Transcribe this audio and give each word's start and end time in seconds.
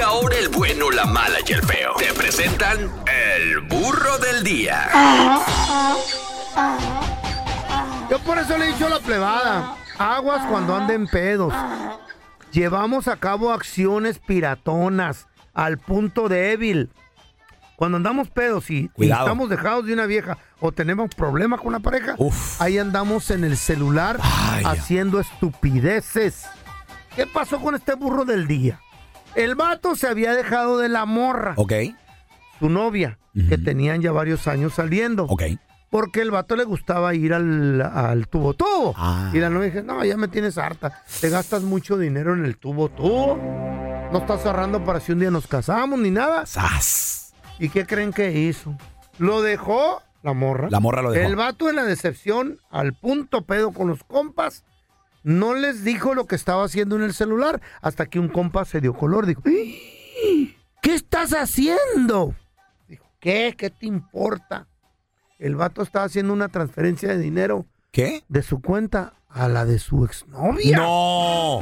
Y 0.00 0.02
ahora 0.02 0.38
el 0.38 0.48
bueno, 0.48 0.90
la 0.90 1.04
mala 1.04 1.40
y 1.46 1.52
el 1.52 1.62
feo. 1.62 1.92
Te 1.98 2.14
presentan 2.14 2.90
el 3.06 3.60
burro 3.68 4.16
del 4.16 4.42
día. 4.42 4.88
Yo 8.08 8.18
por 8.20 8.38
eso 8.38 8.56
le 8.56 8.64
he 8.64 8.72
dicho 8.72 8.86
a 8.86 8.88
la 8.88 9.00
plebada, 9.00 9.76
aguas 9.98 10.46
cuando 10.48 10.74
anden 10.74 11.06
pedos. 11.06 11.52
Llevamos 12.50 13.08
a 13.08 13.16
cabo 13.18 13.52
acciones 13.52 14.18
piratonas 14.18 15.26
al 15.52 15.76
punto 15.76 16.30
débil. 16.30 16.88
Cuando 17.76 17.98
andamos 17.98 18.30
pedos 18.30 18.70
y, 18.70 18.90
estamos 18.96 19.50
dejados 19.50 19.84
de 19.84 19.92
una 19.92 20.06
vieja 20.06 20.38
o 20.60 20.72
tenemos 20.72 21.14
problemas 21.14 21.60
con 21.60 21.74
la 21.74 21.80
pareja, 21.80 22.14
Uf. 22.16 22.58
ahí 22.62 22.78
andamos 22.78 23.30
en 23.30 23.44
el 23.44 23.58
celular 23.58 24.18
Ay. 24.22 24.64
haciendo 24.64 25.20
estupideces. 25.20 26.46
¿Qué 27.14 27.26
pasó 27.26 27.60
con 27.60 27.74
este 27.74 27.92
burro 27.92 28.24
del 28.24 28.46
día? 28.46 28.80
El 29.34 29.54
vato 29.54 29.94
se 29.96 30.08
había 30.08 30.34
dejado 30.34 30.78
de 30.78 30.88
la 30.88 31.04
morra, 31.06 31.54
Ok, 31.56 31.72
su 32.58 32.68
novia, 32.68 33.18
que 33.48 33.58
tenían 33.58 34.02
ya 34.02 34.12
varios 34.12 34.46
años 34.48 34.74
saliendo. 34.74 35.24
ok. 35.24 35.42
Porque 35.88 36.20
el 36.20 36.30
vato 36.30 36.54
le 36.54 36.62
gustaba 36.62 37.14
ir 37.16 37.34
al, 37.34 37.80
al 37.82 38.28
tubo 38.28 38.54
tubo. 38.54 38.94
Ah. 38.96 39.30
Y 39.34 39.38
la 39.38 39.50
novia 39.50 39.66
dice, 39.70 39.82
no, 39.82 40.04
ya 40.04 40.16
me 40.16 40.28
tienes 40.28 40.56
harta. 40.56 41.02
Te 41.20 41.28
gastas 41.30 41.62
mucho 41.64 41.98
dinero 41.98 42.32
en 42.32 42.44
el 42.44 42.58
tubo 42.58 42.88
tubo. 42.90 43.36
No 44.12 44.18
estás 44.18 44.46
ahorrando 44.46 44.84
para 44.84 45.00
si 45.00 45.10
un 45.10 45.18
día 45.18 45.32
nos 45.32 45.48
casamos 45.48 45.98
ni 45.98 46.12
nada. 46.12 46.46
¡Sas! 46.46 47.34
¿Y 47.58 47.70
qué 47.70 47.86
creen 47.86 48.12
que 48.12 48.30
hizo? 48.30 48.76
Lo 49.18 49.42
dejó 49.42 50.00
la 50.22 50.32
morra. 50.32 50.68
La 50.70 50.78
morra 50.78 51.02
lo 51.02 51.10
dejó. 51.10 51.26
El 51.28 51.34
vato 51.34 51.68
en 51.68 51.74
la 51.74 51.82
decepción, 51.84 52.58
al 52.70 52.94
punto 52.94 53.42
pedo 53.42 53.72
con 53.72 53.88
los 53.88 54.04
compas, 54.04 54.62
no 55.22 55.54
les 55.54 55.84
dijo 55.84 56.14
lo 56.14 56.26
que 56.26 56.34
estaba 56.36 56.64
haciendo 56.64 56.96
en 56.96 57.02
el 57.02 57.12
celular 57.14 57.60
hasta 57.82 58.06
que 58.06 58.18
un 58.18 58.28
compa 58.28 58.64
se 58.64 58.80
dio 58.80 58.94
color. 58.94 59.26
Dijo, 59.26 59.42
"¡Ah! 59.46 59.50
¿qué 60.82 60.94
estás 60.94 61.32
haciendo? 61.32 62.34
Dijo, 62.88 63.06
¿qué? 63.20 63.54
¿Qué 63.56 63.70
te 63.70 63.86
importa? 63.86 64.66
El 65.38 65.56
vato 65.56 65.82
estaba 65.82 66.04
haciendo 66.06 66.32
una 66.32 66.48
transferencia 66.48 67.08
de 67.08 67.18
dinero 67.18 67.66
¿Qué? 67.92 68.22
de 68.28 68.42
su 68.42 68.60
cuenta 68.60 69.14
a 69.28 69.48
la 69.48 69.64
de 69.64 69.78
su 69.78 70.04
exnovia. 70.04 70.76
¡No! 70.78 71.60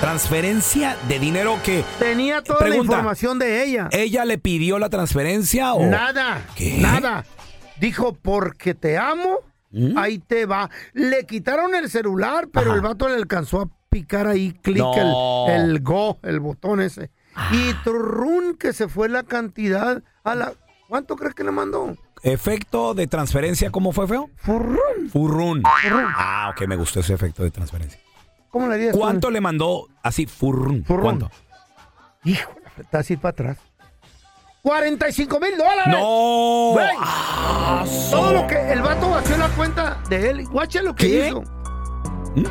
Transferencia 0.00 0.96
de 1.06 1.18
dinero 1.20 1.58
que 1.64 1.84
Tenía 2.00 2.42
toda 2.42 2.58
Pregunta. 2.58 2.92
la 2.92 2.98
información 2.98 3.38
de 3.38 3.62
ella. 3.64 3.88
ella 3.92 4.24
le 4.24 4.36
pidió 4.38 4.78
la 4.80 4.88
transferencia 4.88 5.74
o 5.74 5.86
Nada. 5.86 6.44
¿Qué? 6.56 6.78
Nada. 6.78 7.24
Dijo, 7.78 8.12
porque 8.14 8.74
te 8.74 8.98
amo, 8.98 9.38
¿Mm? 9.72 9.96
ahí 9.98 10.18
te 10.18 10.46
va. 10.46 10.70
Le 10.92 11.24
quitaron 11.26 11.74
el 11.74 11.88
celular, 11.90 12.48
pero 12.52 12.66
Ajá. 12.70 12.74
el 12.76 12.80
vato 12.82 13.08
le 13.08 13.14
alcanzó 13.16 13.60
a 13.62 13.68
picar 13.88 14.26
ahí, 14.26 14.52
clic, 14.62 14.78
No. 14.78 15.46
el, 15.48 15.70
el 15.70 15.80
go, 15.80 16.18
el 16.22 16.40
botón 16.40 16.80
ese. 16.80 17.10
Y 17.52 17.72
trrrún, 17.82 18.56
que 18.58 18.72
se 18.72 18.88
fue 18.88 19.08
la 19.08 19.22
cantidad 19.22 20.02
a 20.24 20.34
la... 20.34 20.52
¿Cuánto 20.88 21.16
crees 21.16 21.34
que 21.34 21.44
le 21.44 21.50
mandó? 21.50 21.96
efecto 22.24 22.94
de 22.94 23.08
transferencia 23.08 23.70
cómo 23.72 23.90
fue 23.90 24.06
feo? 24.06 24.30
Furrún. 24.36 25.10
Furrún. 25.10 25.62
Ah, 25.64 26.52
ok, 26.54 26.68
me 26.68 26.76
gustó 26.76 27.00
ese 27.00 27.14
efecto 27.14 27.42
de 27.42 27.50
transferencia. 27.50 27.98
¿Cómo 28.50 28.68
le 28.68 28.74
harías? 28.74 28.92
tú? 28.92 29.00
¿Cuánto 29.00 29.28
le 29.30 29.40
mandó 29.40 29.88
así 30.02 30.26
furrún? 30.26 30.84
Furrún. 30.84 31.02
¿Cuánto? 31.02 31.30
Hijo, 32.24 32.52
está 32.78 32.98
así 33.00 33.16
para 33.16 33.30
atrás. 33.30 33.58
45 34.62 35.40
mil 35.40 35.56
dólares. 35.58 35.88
No. 35.88 36.70
Güey. 36.72 36.86
Ah, 37.00 37.84
Todo 38.10 38.32
lo 38.32 38.46
que 38.46 38.72
el 38.72 38.80
vato 38.80 39.10
vació 39.10 39.36
la 39.36 39.48
cuenta 39.48 39.98
de 40.08 40.30
él. 40.30 40.46
Guacha 40.48 40.82
lo 40.82 40.94
que 40.94 41.08
¿Qué? 41.10 41.28
hizo. 41.28 41.42
¿Mm? 42.36 42.44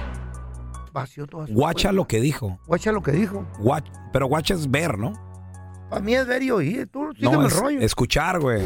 Vació 0.92 1.26
toda 1.26 1.48
su 1.48 1.54
Guacha 1.54 1.84
cuenta. 1.90 1.92
lo 1.94 2.08
que 2.08 2.20
dijo. 2.20 2.60
Guacha 2.68 2.92
lo 2.92 3.02
que 3.02 3.12
dijo. 3.14 3.46
Guach- 3.60 3.90
pero 4.12 4.28
guacha 4.28 4.54
es 4.56 4.70
ver, 4.70 4.98
¿no? 4.98 5.14
Para 5.90 6.02
mí 6.02 6.14
es 6.14 6.28
ver 6.28 6.44
y 6.44 6.52
oír. 6.52 6.90
Tú 6.92 7.10
sígueme 7.16 7.36
No, 7.36 7.42
el 7.42 7.48
es 7.48 7.56
rollo. 7.58 7.80
escuchar, 7.80 8.40
güey. 8.42 8.62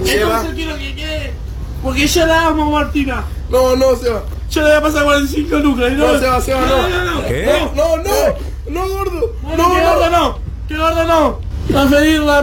Porque 1.83 2.07
yo 2.07 2.25
la 2.25 2.47
amo, 2.47 2.71
Martina. 2.71 3.23
No, 3.49 3.75
no, 3.75 3.95
Seba. 3.95 4.23
Yo 4.49 4.61
le 4.61 4.69
voy 4.69 4.77
a 4.77 4.81
pasar 4.81 5.03
45 5.03 5.55
lucas. 5.57 5.91
y 5.91 5.95
No, 5.95 6.17
Seba, 6.19 6.41
Seba, 6.41 6.61
no. 6.61 6.89
no, 6.89 7.05
no. 7.21 7.27
¿Qué? 7.27 7.45
No, 7.75 7.97
no, 7.97 8.03
no, 8.71 8.89
gordo. 8.89 9.35
No, 9.43 9.49
No, 9.55 9.73
que 9.75 9.81
no, 9.81 9.89
gordo 9.93 10.09
no. 10.09 10.39
Que 10.67 10.77
gordo 10.77 11.03
no. 11.05 11.39
Transferir 11.67 12.21
la 12.21 12.41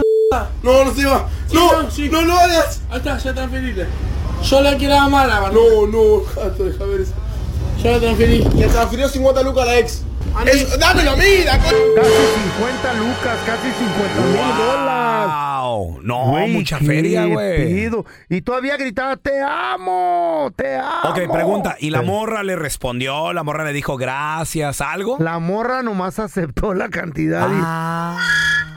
no, 0.63 0.85
no, 0.85 0.93
Seba. 0.93 1.27
Sí, 1.47 1.55
No, 1.55 1.81
no, 1.83 1.91
sí. 1.91 2.09
no 2.09 2.21
lo 2.21 2.33
hagas. 2.37 2.81
Ahí 2.89 2.97
está, 2.97 3.17
ya 3.17 3.33
transferiste. 3.33 3.85
Yo 4.43 4.61
la 4.61 4.75
quiero 4.77 4.95
amar 4.99 5.29
a 5.29 5.41
Martina. 5.41 5.61
No, 5.63 5.87
no, 5.87 6.23
gato, 6.35 6.63
deja 6.65 6.83
ver 6.85 7.01
eso. 7.01 7.13
Yo 7.83 7.91
la 7.91 7.99
transferí. 7.99 8.43
Le 8.55 8.67
transfirió 8.67 9.07
50 9.09 9.41
lucas 9.43 9.63
a 9.63 9.65
la 9.65 9.77
ex. 9.79 10.03
A 10.35 10.43
Eso, 10.45 10.77
dámelo 10.77 11.11
a 11.11 11.15
mí, 11.15 11.25
la 11.45 11.57
co- 11.59 11.63
Casi 11.95 12.09
50 12.57 12.93
lucas, 12.93 13.37
casi 13.45 13.67
50 13.71 14.21
mil 14.21 14.57
dólares. 14.57 15.31
Wow. 15.63 15.99
No, 16.01 16.25
Güey, 16.31 16.51
mucha 16.53 16.77
feria, 16.79 17.25
güey. 17.25 17.89
Y 18.29 18.41
todavía 18.41 18.75
gritaba, 18.77 19.15
te 19.17 19.41
amo, 19.41 20.51
te 20.55 20.75
amo. 20.75 21.09
Ok, 21.09 21.31
pregunta. 21.31 21.75
¿Y 21.79 21.89
la 21.91 22.01
morra 22.01 22.41
le 22.43 22.55
respondió? 22.55 23.31
¿La 23.33 23.43
morra 23.43 23.63
le 23.63 23.73
dijo 23.73 23.95
gracias? 23.95 24.81
¿Algo? 24.81 25.17
La 25.19 25.37
morra 25.39 25.83
nomás 25.83 26.17
aceptó 26.19 26.73
la 26.73 26.89
cantidad. 26.89 27.47
y- 27.49 28.72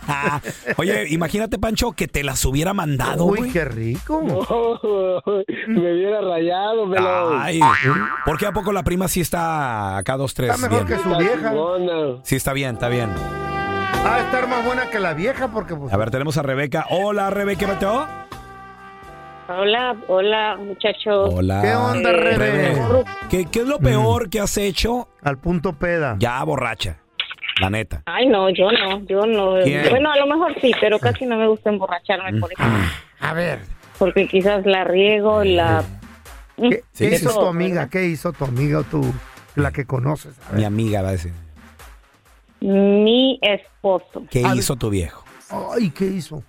Oye, 0.76 1.08
imagínate, 1.08 1.58
Pancho, 1.58 1.92
que 1.92 2.08
te 2.08 2.24
las 2.24 2.44
hubiera 2.44 2.74
mandado, 2.74 3.26
Uy, 3.26 3.50
qué 3.52 3.64
rico. 3.64 4.20
me 5.68 5.92
hubiera 5.92 6.20
rayado, 6.20 6.90
pero... 6.90 7.38
Ay, 7.38 7.60
¿por 8.24 8.38
qué 8.38 8.46
a 8.46 8.52
poco 8.52 8.72
la 8.72 8.82
prima 8.82 9.06
sí 9.06 9.20
está 9.20 9.98
acá 9.98 10.16
dos, 10.16 10.34
tres? 10.34 10.50
Está 10.54 10.68
mejor 10.68 10.86
bien? 10.86 10.98
que 10.98 11.04
su 11.04 11.16
vieja. 11.16 11.52
Sí, 12.24 12.36
está 12.36 12.52
bien, 12.52 12.74
está 12.74 12.88
bien. 12.88 13.10
Va 14.04 14.16
a 14.16 14.20
estar 14.20 14.48
más 14.48 14.64
buena 14.64 14.90
que 14.90 14.98
la 14.98 15.14
vieja 15.14 15.48
porque 15.52 15.76
pues... 15.76 15.92
A 15.92 15.96
ver, 15.96 16.10
tenemos 16.10 16.36
a 16.38 16.42
Rebeca. 16.42 16.86
Hola, 16.90 17.30
Rebeca, 17.30 17.66
¿qué? 17.66 18.29
Hola, 19.52 19.96
hola, 20.06 20.56
muchachos. 20.60 21.34
Hola. 21.34 21.60
¿Qué 21.62 21.74
onda, 21.74 22.12
Rebe? 22.12 22.36
Rebe. 22.36 23.04
¿Qué, 23.28 23.46
qué 23.50 23.60
es 23.60 23.66
lo 23.66 23.78
peor 23.80 24.30
que 24.30 24.38
has 24.38 24.56
hecho 24.56 25.08
Al 25.22 25.38
punto 25.38 25.72
peda. 25.72 26.14
ya 26.20 26.42
borracha? 26.44 26.98
La 27.60 27.68
neta. 27.68 28.02
Ay, 28.06 28.28
no, 28.28 28.48
yo 28.50 28.70
no, 28.70 29.00
yo 29.06 29.26
no. 29.26 29.60
¿Quién? 29.64 29.90
Bueno, 29.90 30.12
a 30.12 30.16
lo 30.18 30.26
mejor 30.28 30.54
sí, 30.60 30.70
pero 30.80 31.00
casi 31.00 31.26
no 31.26 31.36
me 31.36 31.48
gusta 31.48 31.68
emborracharme 31.70 32.38
por 32.38 32.52
eso. 32.52 32.62
A 33.20 33.34
ver, 33.34 33.58
Porque 33.98 34.28
quizás 34.28 34.64
la 34.64 34.84
riego, 34.84 35.42
la... 35.42 35.82
¿qué, 36.56 36.82
Sí, 36.92 37.08
qué 37.08 37.18
sí, 37.18 37.26
hizo 37.26 37.38
tu 37.40 37.46
amiga? 37.46 37.88
¿Qué 37.88 38.04
hizo 38.04 38.32
tu 38.32 38.44
amiga 38.44 38.78
o 38.78 38.84
tú, 38.84 39.12
la 39.56 39.72
que 39.72 39.84
conoces? 39.84 40.34
A 40.48 40.54
Mi 40.54 40.64
amiga 40.64 41.02
va 41.02 41.08
a 41.08 41.12
decir. 41.12 41.32
Mi 42.60 43.38
esposo. 43.42 44.24
¿Qué 44.30 44.44
A 44.44 44.50
ver. 44.50 44.58
hizo 44.58 44.76
tu 44.76 44.90
viejo? 44.90 45.24
Ay, 45.74 45.90
¿qué 45.90 46.06
hizo? 46.06 46.42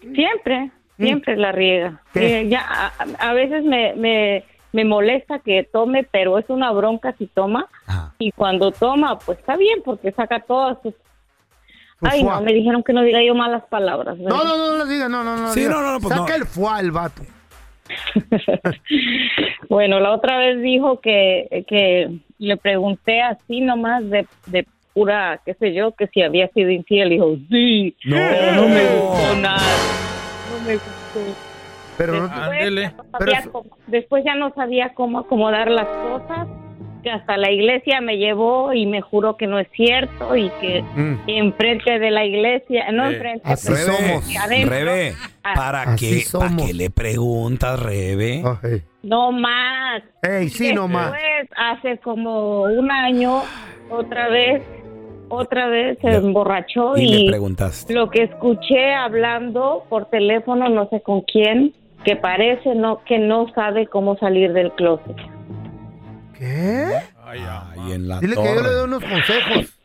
Siempre, 0.00 0.70
siempre 0.98 1.36
la 1.36 1.52
riega. 1.52 2.00
Eh, 2.14 2.46
ya, 2.48 2.60
a, 2.68 3.28
a 3.30 3.32
veces 3.34 3.64
me, 3.64 3.94
me, 3.94 4.44
me 4.72 4.84
molesta 4.84 5.38
que 5.40 5.64
tome, 5.72 6.06
pero 6.10 6.38
es 6.38 6.48
una 6.48 6.70
bronca 6.72 7.14
si 7.18 7.26
toma. 7.26 7.66
Ajá. 7.86 8.14
Y 8.18 8.30
cuando 8.32 8.70
toma, 8.72 9.18
pues 9.18 9.38
está 9.38 9.56
bien, 9.56 9.80
porque 9.84 10.12
saca 10.12 10.40
todas 10.40 10.78
sus... 10.82 10.94
Su 10.94 12.06
Ay, 12.10 12.22
fuá. 12.22 12.36
no, 12.36 12.42
me 12.42 12.52
dijeron 12.52 12.82
que 12.82 12.92
no 12.92 13.02
diga 13.02 13.22
yo 13.22 13.34
malas 13.34 13.62
palabras. 13.70 14.18
¿verdad? 14.18 14.30
No, 14.36 14.44
no, 14.44 14.56
no, 14.56 14.78
no 14.78 14.86
diga, 14.86 15.08
no, 15.08 15.22
no, 15.24 15.36
no. 15.36 15.48
Sí, 15.52 15.60
diga. 15.60 15.72
no, 15.74 15.80
no, 15.82 15.92
no, 15.92 16.00
pues 16.00 16.14
Saca 16.14 16.30
no. 16.30 16.34
el 16.42 16.44
fuá 16.46 16.80
el 16.80 16.90
vato. 16.90 17.22
Bueno, 19.68 20.00
la 20.00 20.12
otra 20.12 20.38
vez 20.38 20.60
dijo 20.62 21.00
que, 21.00 21.64
que 21.68 22.18
le 22.38 22.56
pregunté 22.56 23.22
así 23.22 23.60
nomás 23.60 24.08
de, 24.08 24.26
de 24.46 24.66
pura, 24.92 25.40
qué 25.44 25.54
sé 25.54 25.72
yo, 25.74 25.92
que 25.92 26.06
si 26.08 26.22
había 26.22 26.48
sido 26.48 26.70
infiel. 26.70 27.10
Dijo, 27.10 27.36
sí, 27.50 27.96
No. 28.04 28.16
pero 28.16 28.52
no 28.52 28.68
me 28.68 28.84
gustó 28.96 29.36
nada. 29.36 29.60
No 30.64 30.68
me 30.68 30.74
gustó. 30.74 31.38
Pero 31.96 32.12
no, 32.14 32.22
Después, 32.28 32.74
ya 32.74 32.90
no 32.90 33.04
Pero 33.18 33.32
sabía 33.32 33.50
cómo- 33.52 33.76
después 33.86 34.24
ya 34.24 34.34
no 34.34 34.54
sabía 34.54 34.94
cómo 34.94 35.18
acomodar 35.20 35.70
las 35.70 35.86
cosas, 35.86 36.48
que 37.04 37.10
hasta 37.10 37.36
la 37.36 37.50
iglesia 37.52 38.00
me 38.00 38.16
llevó 38.16 38.72
y 38.72 38.86
me 38.86 39.00
juró 39.02 39.36
que 39.36 39.46
no 39.46 39.58
es 39.58 39.68
cierto 39.76 40.34
y 40.34 40.48
que 40.60 40.82
Mm. 40.96 41.18
enfrente 41.26 41.98
de 41.98 42.10
la 42.10 42.24
iglesia, 42.24 42.90
no 42.92 43.04
enfrente, 43.10 43.42
Así 43.44 43.68
pero 43.72 43.92
somos. 43.94 44.36
adentro, 44.36 44.70
Rebe, 44.74 45.14
Ah. 45.44 45.52
¿para 45.54 45.82
Así 45.82 46.08
qué, 46.24 46.24
¿para 46.32 46.48
somos. 46.48 46.66
qué 46.66 46.74
le 46.74 46.90
preguntas, 46.90 47.78
Rebe? 47.80 48.42
No 49.02 49.30
más. 49.32 50.02
Ey, 50.22 50.48
sí. 50.48 50.68
Después, 50.74 51.48
hace 51.56 51.98
como 51.98 52.62
un 52.62 52.90
año, 52.90 53.42
otra 53.90 54.28
vez, 54.30 54.62
otra 55.28 55.68
vez 55.68 55.98
se 56.00 56.08
Le- 56.08 56.16
emborrachó 56.16 56.96
Y 56.96 57.02
y, 57.02 57.24
le 57.24 57.30
preguntaste. 57.30 57.92
lo 57.94 58.10
que 58.10 58.24
escuché 58.24 58.94
hablando 58.94 59.84
por 59.88 60.06
teléfono, 60.06 60.68
no 60.68 60.88
sé 60.88 61.00
con 61.02 61.22
quién, 61.22 61.74
que 62.04 62.16
parece 62.16 62.74
no 62.74 63.02
que 63.04 63.18
no 63.18 63.46
sabe 63.54 63.86
cómo 63.86 64.16
salir 64.18 64.52
del 64.52 64.72
closet. 64.72 65.16
¿Qué? 66.38 66.86
Ay, 67.24 67.92
en 67.92 68.08
la 68.08 68.20
Dile 68.20 68.36
que 68.36 68.44
yo 68.44 68.62
le 68.62 68.68
doy 68.70 68.84
unos 68.84 69.02
consejos. 69.04 69.78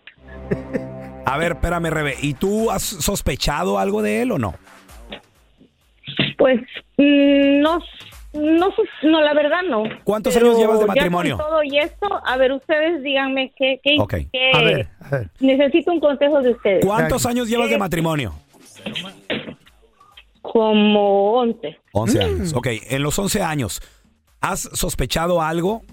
A 1.25 1.37
ver, 1.37 1.53
espérame, 1.53 1.89
Rebe. 1.91 2.15
¿Y 2.21 2.33
tú 2.33 2.69
has 2.71 2.81
sospechado 2.83 3.77
algo 3.79 4.01
de 4.01 4.21
él 4.23 4.31
o 4.31 4.37
no? 4.39 4.55
Pues 6.37 6.59
mm, 6.97 7.59
no, 7.61 7.79
no, 8.33 8.65
sé, 8.71 8.81
no, 9.07 9.21
la 9.21 9.33
verdad 9.33 9.61
no. 9.69 9.83
¿Cuántos 10.03 10.33
Pero 10.33 10.47
años 10.47 10.59
llevas 10.59 10.79
de 10.79 10.85
ya 10.85 10.87
con 10.87 10.95
matrimonio? 10.95 11.37
todo 11.37 11.61
y 11.63 11.77
esto, 11.77 12.07
a 12.25 12.37
ver, 12.37 12.51
ustedes 12.53 13.03
díganme 13.03 13.53
qué, 13.55 13.79
qué, 13.83 13.97
Ok. 13.99 14.13
qué- 14.31 14.51
A 14.53 14.61
ver, 14.63 14.73
a 14.73 14.73
ver. 14.73 14.87
Necesito 15.39 15.91
un 15.91 15.99
consejo 15.99 16.41
de 16.41 16.51
ustedes. 16.51 16.85
¿Cuántos 16.85 17.25
años 17.25 17.47
llevas 17.49 17.69
de 17.69 17.77
matrimonio? 17.77 18.33
Como 20.41 21.33
11. 21.39 21.77
11 21.91 22.23
años. 22.23 22.53
Ok, 22.53 22.67
en 22.89 23.03
los 23.03 23.17
11 23.19 23.41
años, 23.43 23.81
¿has 24.41 24.61
sospechado 24.61 25.41
algo? 25.41 25.83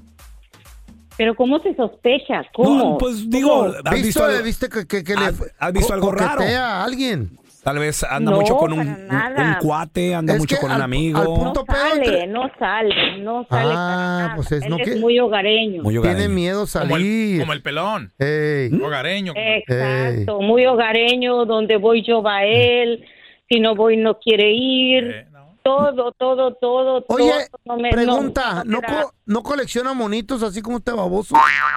Pero 1.16 1.34
¿cómo 1.34 1.58
se 1.60 1.74
sospecha? 1.74 2.42
¿Cómo? 2.54 2.74
No, 2.92 2.98
pues 2.98 3.28
digo, 3.30 3.64
¿has 3.64 3.82
¿Viste, 3.94 4.06
visto, 4.06 4.24
algo- 4.24 4.42
¿Viste 4.44 4.68
que, 4.68 4.86
que, 4.86 5.02
que 5.02 5.14
¿Has- 5.14 5.40
le 5.40 5.46
has 5.58 5.72
visto 5.72 5.92
algo 5.94 6.12
raro? 6.12 6.42
a 6.42 6.84
alguien? 6.84 7.38
Tal 7.66 7.80
vez 7.80 8.04
anda 8.04 8.30
No, 8.30 8.36
mucho 8.38 8.56
con 8.56 8.72
un, 8.74 8.78
un- 8.78 8.86
un 9.10 9.54
cuate, 9.60 10.14
anda 10.14 10.34
Es 10.34 10.38
mucho 10.38 10.56
con 10.58 10.70
un 10.70 10.76
al- 10.76 10.82
amigo. 10.82 11.18
al 11.18 11.24
no 11.24 11.34
punto 11.34 11.64
pedo 11.64 11.76
sale, 11.76 12.04
entre- 12.04 12.26
no 12.28 12.48
sale, 12.60 13.18
no 13.18 13.44
sale 13.50 13.70
Ah, 13.72 13.74
para 13.74 13.96
nada. 13.96 14.32
pues 14.36 14.52
es 14.52 14.62
Él 14.62 14.70
no 14.70 14.76
es 14.78 14.88
que- 14.88 14.96
muy 15.00 15.18
hogareño. 15.18 15.82
Muy 15.82 15.94
Tiene 15.94 16.08
hogareño. 16.10 16.28
miedo 16.32 16.64
Como 16.72 16.84
el, 16.84 16.90
salir. 17.02 17.40
como 17.40 17.52
el 17.54 17.62
pelón, 17.62 18.12
Ey. 18.20 18.70
hogareño. 18.80 19.32
Exacto, 19.34 20.40
muy 20.42 20.64
hogareño, 20.64 21.44
donde 21.44 21.76
voy 21.76 22.02
yo 22.06 22.22
va 22.22 22.44
él, 22.44 23.04
si 23.48 23.58
no 23.58 23.74
voy 23.74 23.96
no 23.96 24.18
quiere 24.20 24.52
ir, 24.52 25.04
Eh, 25.04 25.26
no. 25.32 25.35
Todo, 25.66 26.12
todo, 26.12 26.54
todo, 26.54 27.04
Oye, 27.08 27.30
todo. 27.50 27.60
no 27.64 27.76
me- 27.76 27.90
pregunta, 27.90 28.62
no, 28.64 28.80
¿no, 28.80 28.82
co- 28.82 29.14
¿no 29.26 29.42
colecciona 29.42 29.92
monitos 29.94 30.42
así 30.42 30.62
como 30.62 30.78
este 30.78 30.92
baboso? 30.92 31.34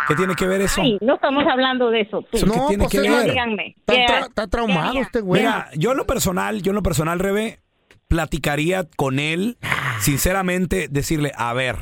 ¿Qué 0.08 0.15
tiene 0.15 0.36
que 0.36 0.46
ver 0.48 0.62
eso? 0.62 0.81
Ay, 0.81 0.98
no 1.01 1.15
estamos 1.15 1.43
hablando 1.51 1.89
de 1.89 2.01
eso. 2.01 2.22
tú. 2.22 2.38
¿Eso 2.38 2.46
qué 2.46 2.58
No, 2.60 2.67
tiene 2.67 2.84
pues 2.84 2.91
que 2.91 3.10
ver? 3.10 3.29
Díganme. 3.31 3.75
Está, 3.77 3.93
¿qué- 3.93 4.05
tra- 4.05 4.27
está 4.27 4.48
traumado 4.48 4.93
qué- 4.93 5.00
este 5.00 5.22
güey. 5.22 5.41
Mira, 5.41 5.69
yo 5.75 5.91
en 5.91 5.98
lo 5.98 6.05
personal, 6.05 6.62
yo 6.62 6.72
en 6.72 6.75
lo 6.75 6.84
personal, 6.84 7.17
Rebe, 7.19 7.60
platicaría 8.08 8.86
con 8.96 9.19
él, 9.19 9.58
sinceramente, 10.00 10.88
decirle, 10.89 11.31
a 11.36 11.53
ver, 11.53 11.77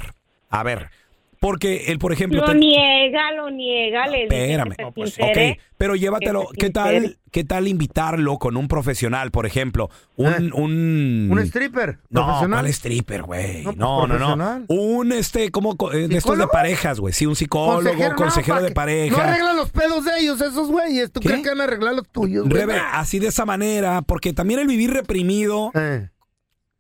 a 0.50 0.64
ver, 0.64 0.90
Porque 1.40 1.86
él, 1.92 2.00
por 2.00 2.12
ejemplo... 2.12 2.42
Lo 2.42 2.48
te- 2.48 2.56
niega, 2.56 3.32
lo 3.34 3.50
niega, 3.52 4.08
le 4.08 4.24
dice 4.24 4.52
Espérame. 4.52 4.76
que 4.96 5.08
se 5.08 5.24
Ok, 5.24 5.60
pero 5.78 5.96
llévatelo. 5.96 6.48
¿Qué 6.58 6.70
tal. 6.70 7.18
¿Qué 7.32 7.44
tal 7.44 7.68
invitarlo 7.68 8.38
con 8.40 8.58
un 8.58 8.68
profesional, 8.68 9.30
por 9.30 9.46
ejemplo? 9.46 9.90
Un. 10.16 10.52
un... 10.54 11.28
¿Un 11.32 11.40
stripper? 11.40 12.00
No, 12.10 12.24
profesional? 12.26 12.60
¿cuál 12.62 12.68
stripper, 12.74 13.22
güey? 13.24 13.64
No, 13.64 13.74
pues, 13.74 13.78
No, 13.78 14.08
no, 14.08 14.36
no. 14.36 14.66
Un, 14.70 15.12
este, 15.12 15.52
como 15.52 15.76
co- 15.78 15.94
eh, 15.94 16.08
de 16.08 16.18
estos 16.18 16.38
de 16.38 16.48
parejas, 16.48 17.00
güey. 17.00 17.14
Sí, 17.14 17.26
un 17.28 17.36
psicólogo, 17.36 17.84
consejero, 18.16 18.58
no, 18.58 18.64
de 18.64 18.72
pareja. 18.72 19.16
No 19.16 19.22
arreglan 19.22 19.56
los 19.58 19.70
pedos 19.70 20.06
de 20.06 20.12
ellos, 20.20 20.42
esos 20.42 20.70
güeyes. 20.70 21.12
¿Tú 21.12 21.20
¿Qué? 21.20 21.28
crees 21.30 21.44
que 21.44 21.50
van 21.50 21.62
a 21.62 21.64
arreglar 21.66 21.94
los 21.94 22.08
tuyos, 22.10 22.48
güey? 22.50 22.62
Rebe, 22.62 22.80
así 22.94 23.20
de 23.20 23.28
esa 23.28 23.46
manera, 23.46 24.02
porque 24.02 24.34
también 24.34 24.60
el 24.62 24.68
vivir 24.68 24.92
reprimido, 24.92 25.72
Eh. 25.76 26.10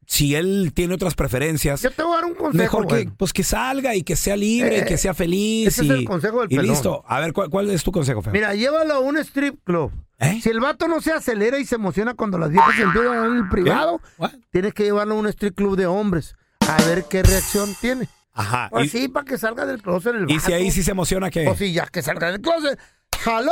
Si 0.09 0.35
él 0.35 0.71
tiene 0.73 0.93
otras 0.93 1.15
preferencias, 1.15 1.81
Yo 1.81 1.91
te 1.91 2.01
voy 2.01 2.13
a 2.13 2.15
dar 2.15 2.25
un 2.25 2.33
consejo, 2.35 2.79
mejor 2.79 2.87
que, 2.87 3.11
pues 3.17 3.33
que 3.33 3.43
salga 3.43 3.93
y 3.93 4.03
que 4.03 4.15
sea 4.15 4.37
libre, 4.37 4.77
Eh, 4.77 4.81
y 4.81 4.85
que 4.85 4.97
sea 4.97 5.13
feliz. 5.13 5.67
ese 5.67 5.81
es 5.81 5.87
y, 5.87 5.91
el 5.91 6.05
consejo 6.05 6.39
del 6.41 6.51
y 6.51 6.55
pelón. 6.55 6.71
listo. 6.71 7.03
A 7.05 7.19
ver, 7.19 7.33
¿cuál, 7.33 7.49
cuál 7.49 7.69
es 7.69 7.83
tu 7.83 7.91
consejo, 7.91 8.21
Feo? 8.21 8.31
Mira, 8.31 8.55
llévalo 8.55 8.93
a 8.93 8.99
un 8.99 9.17
strip 9.17 9.61
club. 9.65 9.91
¿Eh? 10.19 10.39
Si 10.41 10.49
el 10.49 10.61
vato 10.61 10.87
no 10.87 11.01
se 11.01 11.11
acelera 11.11 11.59
y 11.59 11.65
se 11.65 11.75
emociona 11.75 12.13
cuando 12.13 12.37
las 12.37 12.49
viejas 12.49 12.73
se 12.75 12.83
empiezan 12.83 13.11
a 13.11 13.15
dar 13.17 13.29
en 13.31 13.35
el 13.37 13.49
privado, 13.49 14.01
tienes 14.49 14.73
que 14.73 14.85
llevarlo 14.85 15.15
a 15.15 15.17
un 15.19 15.27
strip 15.27 15.55
club 15.55 15.75
de 15.75 15.85
hombres 15.87 16.35
a 16.61 16.81
ver 16.85 17.03
qué 17.09 17.21
reacción 17.21 17.75
tiene. 17.81 18.07
Ajá. 18.33 18.69
Pues 18.71 18.85
y, 18.93 18.97
sí, 18.99 19.07
para 19.09 19.25
que 19.25 19.37
salga 19.37 19.65
del 19.65 19.81
closet 19.81 20.15
el 20.15 20.31
y 20.31 20.39
si 20.39 20.53
ahí 20.53 20.71
sí 20.71 20.83
se 20.83 20.91
emociona, 20.91 21.29
¿qué? 21.29 21.47
O 21.47 21.55
si 21.55 21.73
ya 21.73 21.85
que 21.87 22.01
salga 22.01 22.31
del 22.31 22.39
closet. 22.41 22.79
¡Jaló! 23.19 23.51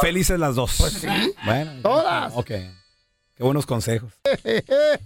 Felices 0.00 0.38
las 0.38 0.54
dos. 0.56 0.74
Pues 0.78 0.92
sí. 0.94 1.06
Bueno. 1.44 1.70
Todas. 1.82 2.32
Ok. 2.34 2.50
Qué 3.34 3.42
buenos 3.42 3.66
consejos. 3.66 4.12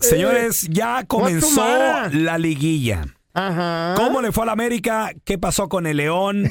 Señores, 0.01 0.67
ya 0.71 1.05
comenzó 1.09 1.65
la 2.13 2.39
liguilla. 2.39 3.05
Ajá. 3.35 3.95
¿Cómo 3.97 4.23
le 4.23 4.33
fue 4.33 4.45
a 4.45 4.47
la 4.47 4.53
América? 4.53 5.13
¿Qué 5.25 5.37
pasó 5.37 5.69
con 5.69 5.87
el 5.87 5.99
León? 5.99 6.51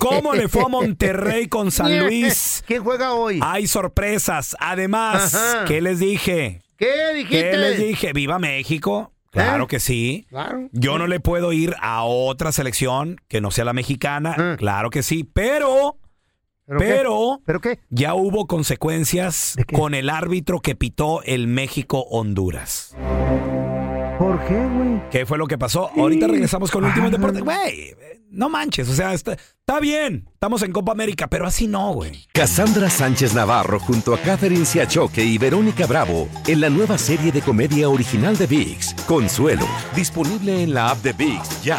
¿Cómo 0.00 0.34
le 0.34 0.48
fue 0.48 0.62
a 0.64 0.68
Monterrey 0.68 1.46
con 1.48 1.70
San 1.72 1.98
Luis? 1.98 2.62
¿Quién 2.66 2.84
juega 2.84 3.14
hoy? 3.14 3.40
Hay 3.42 3.66
sorpresas. 3.66 4.54
Además, 4.60 5.34
Ajá. 5.34 5.64
¿qué 5.64 5.80
les 5.80 5.98
dije? 5.98 6.60
¿Qué 6.76 7.14
dijiste? 7.14 7.50
¿Qué 7.50 7.56
les 7.56 7.78
dije? 7.78 8.12
¿Viva 8.12 8.38
México? 8.38 9.12
Claro 9.30 9.64
¿Eh? 9.64 9.66
que 9.68 9.80
sí. 9.80 10.26
Claro. 10.28 10.68
Yo 10.72 10.98
no 10.98 11.06
le 11.06 11.20
puedo 11.20 11.52
ir 11.52 11.74
a 11.80 12.02
otra 12.04 12.52
selección 12.52 13.20
que 13.28 13.40
no 13.40 13.50
sea 13.50 13.64
la 13.64 13.72
mexicana. 13.72 14.36
Mm. 14.36 14.56
Claro 14.58 14.90
que 14.90 15.02
sí. 15.02 15.24
Pero, 15.24 15.96
¿Pero 16.70 16.80
qué? 16.80 16.86
pero, 16.86 17.40
¿Pero 17.44 17.60
qué? 17.60 17.80
ya 17.90 18.14
hubo 18.14 18.46
consecuencias 18.46 19.56
con 19.74 19.92
el 19.92 20.08
árbitro 20.08 20.60
que 20.60 20.76
pitó 20.76 21.20
el 21.24 21.48
México-Honduras. 21.48 22.94
¿Por 24.18 24.38
qué, 24.44 24.54
güey? 24.54 25.02
¿Qué 25.10 25.26
fue 25.26 25.36
lo 25.36 25.48
que 25.48 25.58
pasó? 25.58 25.90
Ahorita 25.96 26.28
regresamos 26.28 26.70
con 26.70 26.84
el 26.84 26.90
último 26.90 27.10
deporte. 27.10 27.40
Güey, 27.40 27.96
no 28.30 28.48
manches. 28.48 28.88
O 28.88 28.94
sea, 28.94 29.14
está, 29.14 29.32
está 29.32 29.80
bien. 29.80 30.28
Estamos 30.32 30.62
en 30.62 30.70
Copa 30.70 30.92
América, 30.92 31.26
pero 31.26 31.44
así 31.44 31.66
no, 31.66 31.92
güey. 31.92 32.26
Cassandra 32.32 32.88
Sánchez 32.88 33.34
Navarro 33.34 33.80
junto 33.80 34.14
a 34.14 34.18
Catherine 34.18 34.64
Siachoque 34.64 35.24
y 35.24 35.38
Verónica 35.38 35.86
Bravo 35.86 36.28
en 36.46 36.60
la 36.60 36.70
nueva 36.70 36.98
serie 36.98 37.32
de 37.32 37.40
comedia 37.40 37.88
original 37.88 38.36
de 38.36 38.46
VIX, 38.46 38.94
Consuelo, 39.08 39.66
disponible 39.96 40.62
en 40.62 40.72
la 40.74 40.90
app 40.90 40.98
de 40.98 41.14
VIX 41.14 41.62
ya. 41.64 41.78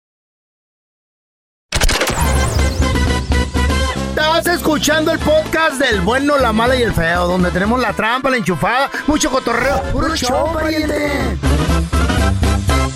Estás 4.37 4.55
escuchando 4.55 5.11
el 5.11 5.19
podcast 5.19 5.77
del 5.79 5.99
bueno, 6.01 6.37
la 6.37 6.53
mala 6.53 6.77
y 6.77 6.81
el 6.81 6.93
feo, 6.93 7.27
donde 7.27 7.51
tenemos 7.51 7.81
la 7.81 7.91
trampa, 7.91 8.29
la 8.29 8.37
enchufada, 8.37 8.89
mucho 9.05 9.29
cotorreo. 9.29 9.83
¡Puro 9.91 10.15
show, 10.15 10.53
pariente! 10.53 11.37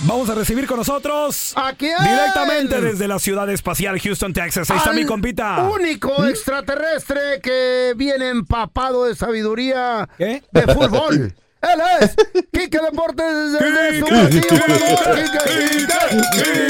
Vamos 0.03 0.29
a 0.29 0.35
recibir 0.35 0.65
con 0.65 0.77
nosotros 0.77 1.53
Aquí 1.57 1.87
directamente 1.87 2.79
desde 2.79 3.07
la 3.09 3.19
ciudad 3.19 3.49
espacial 3.49 3.99
Houston, 3.99 4.31
Texas. 4.31 4.71
Ahí 4.71 4.77
está 4.77 4.91
al 4.91 4.95
mi 4.95 5.05
compita. 5.05 5.61
Único 5.63 6.25
extraterrestre 6.25 7.41
que 7.43 7.93
viene 7.97 8.29
empapado 8.29 9.03
de 9.03 9.13
sabiduría 9.13 10.07
¿Qué? 10.17 10.41
de 10.51 10.61
fútbol. 10.73 11.35
Él 11.73 11.81
es 12.01 12.15
Kike 12.51 12.79
Deportes 12.79 13.51
desde 13.53 13.99
su 13.99 14.05
platillo 14.05 14.47
volador. 14.49 15.15
Kike, 15.15 15.39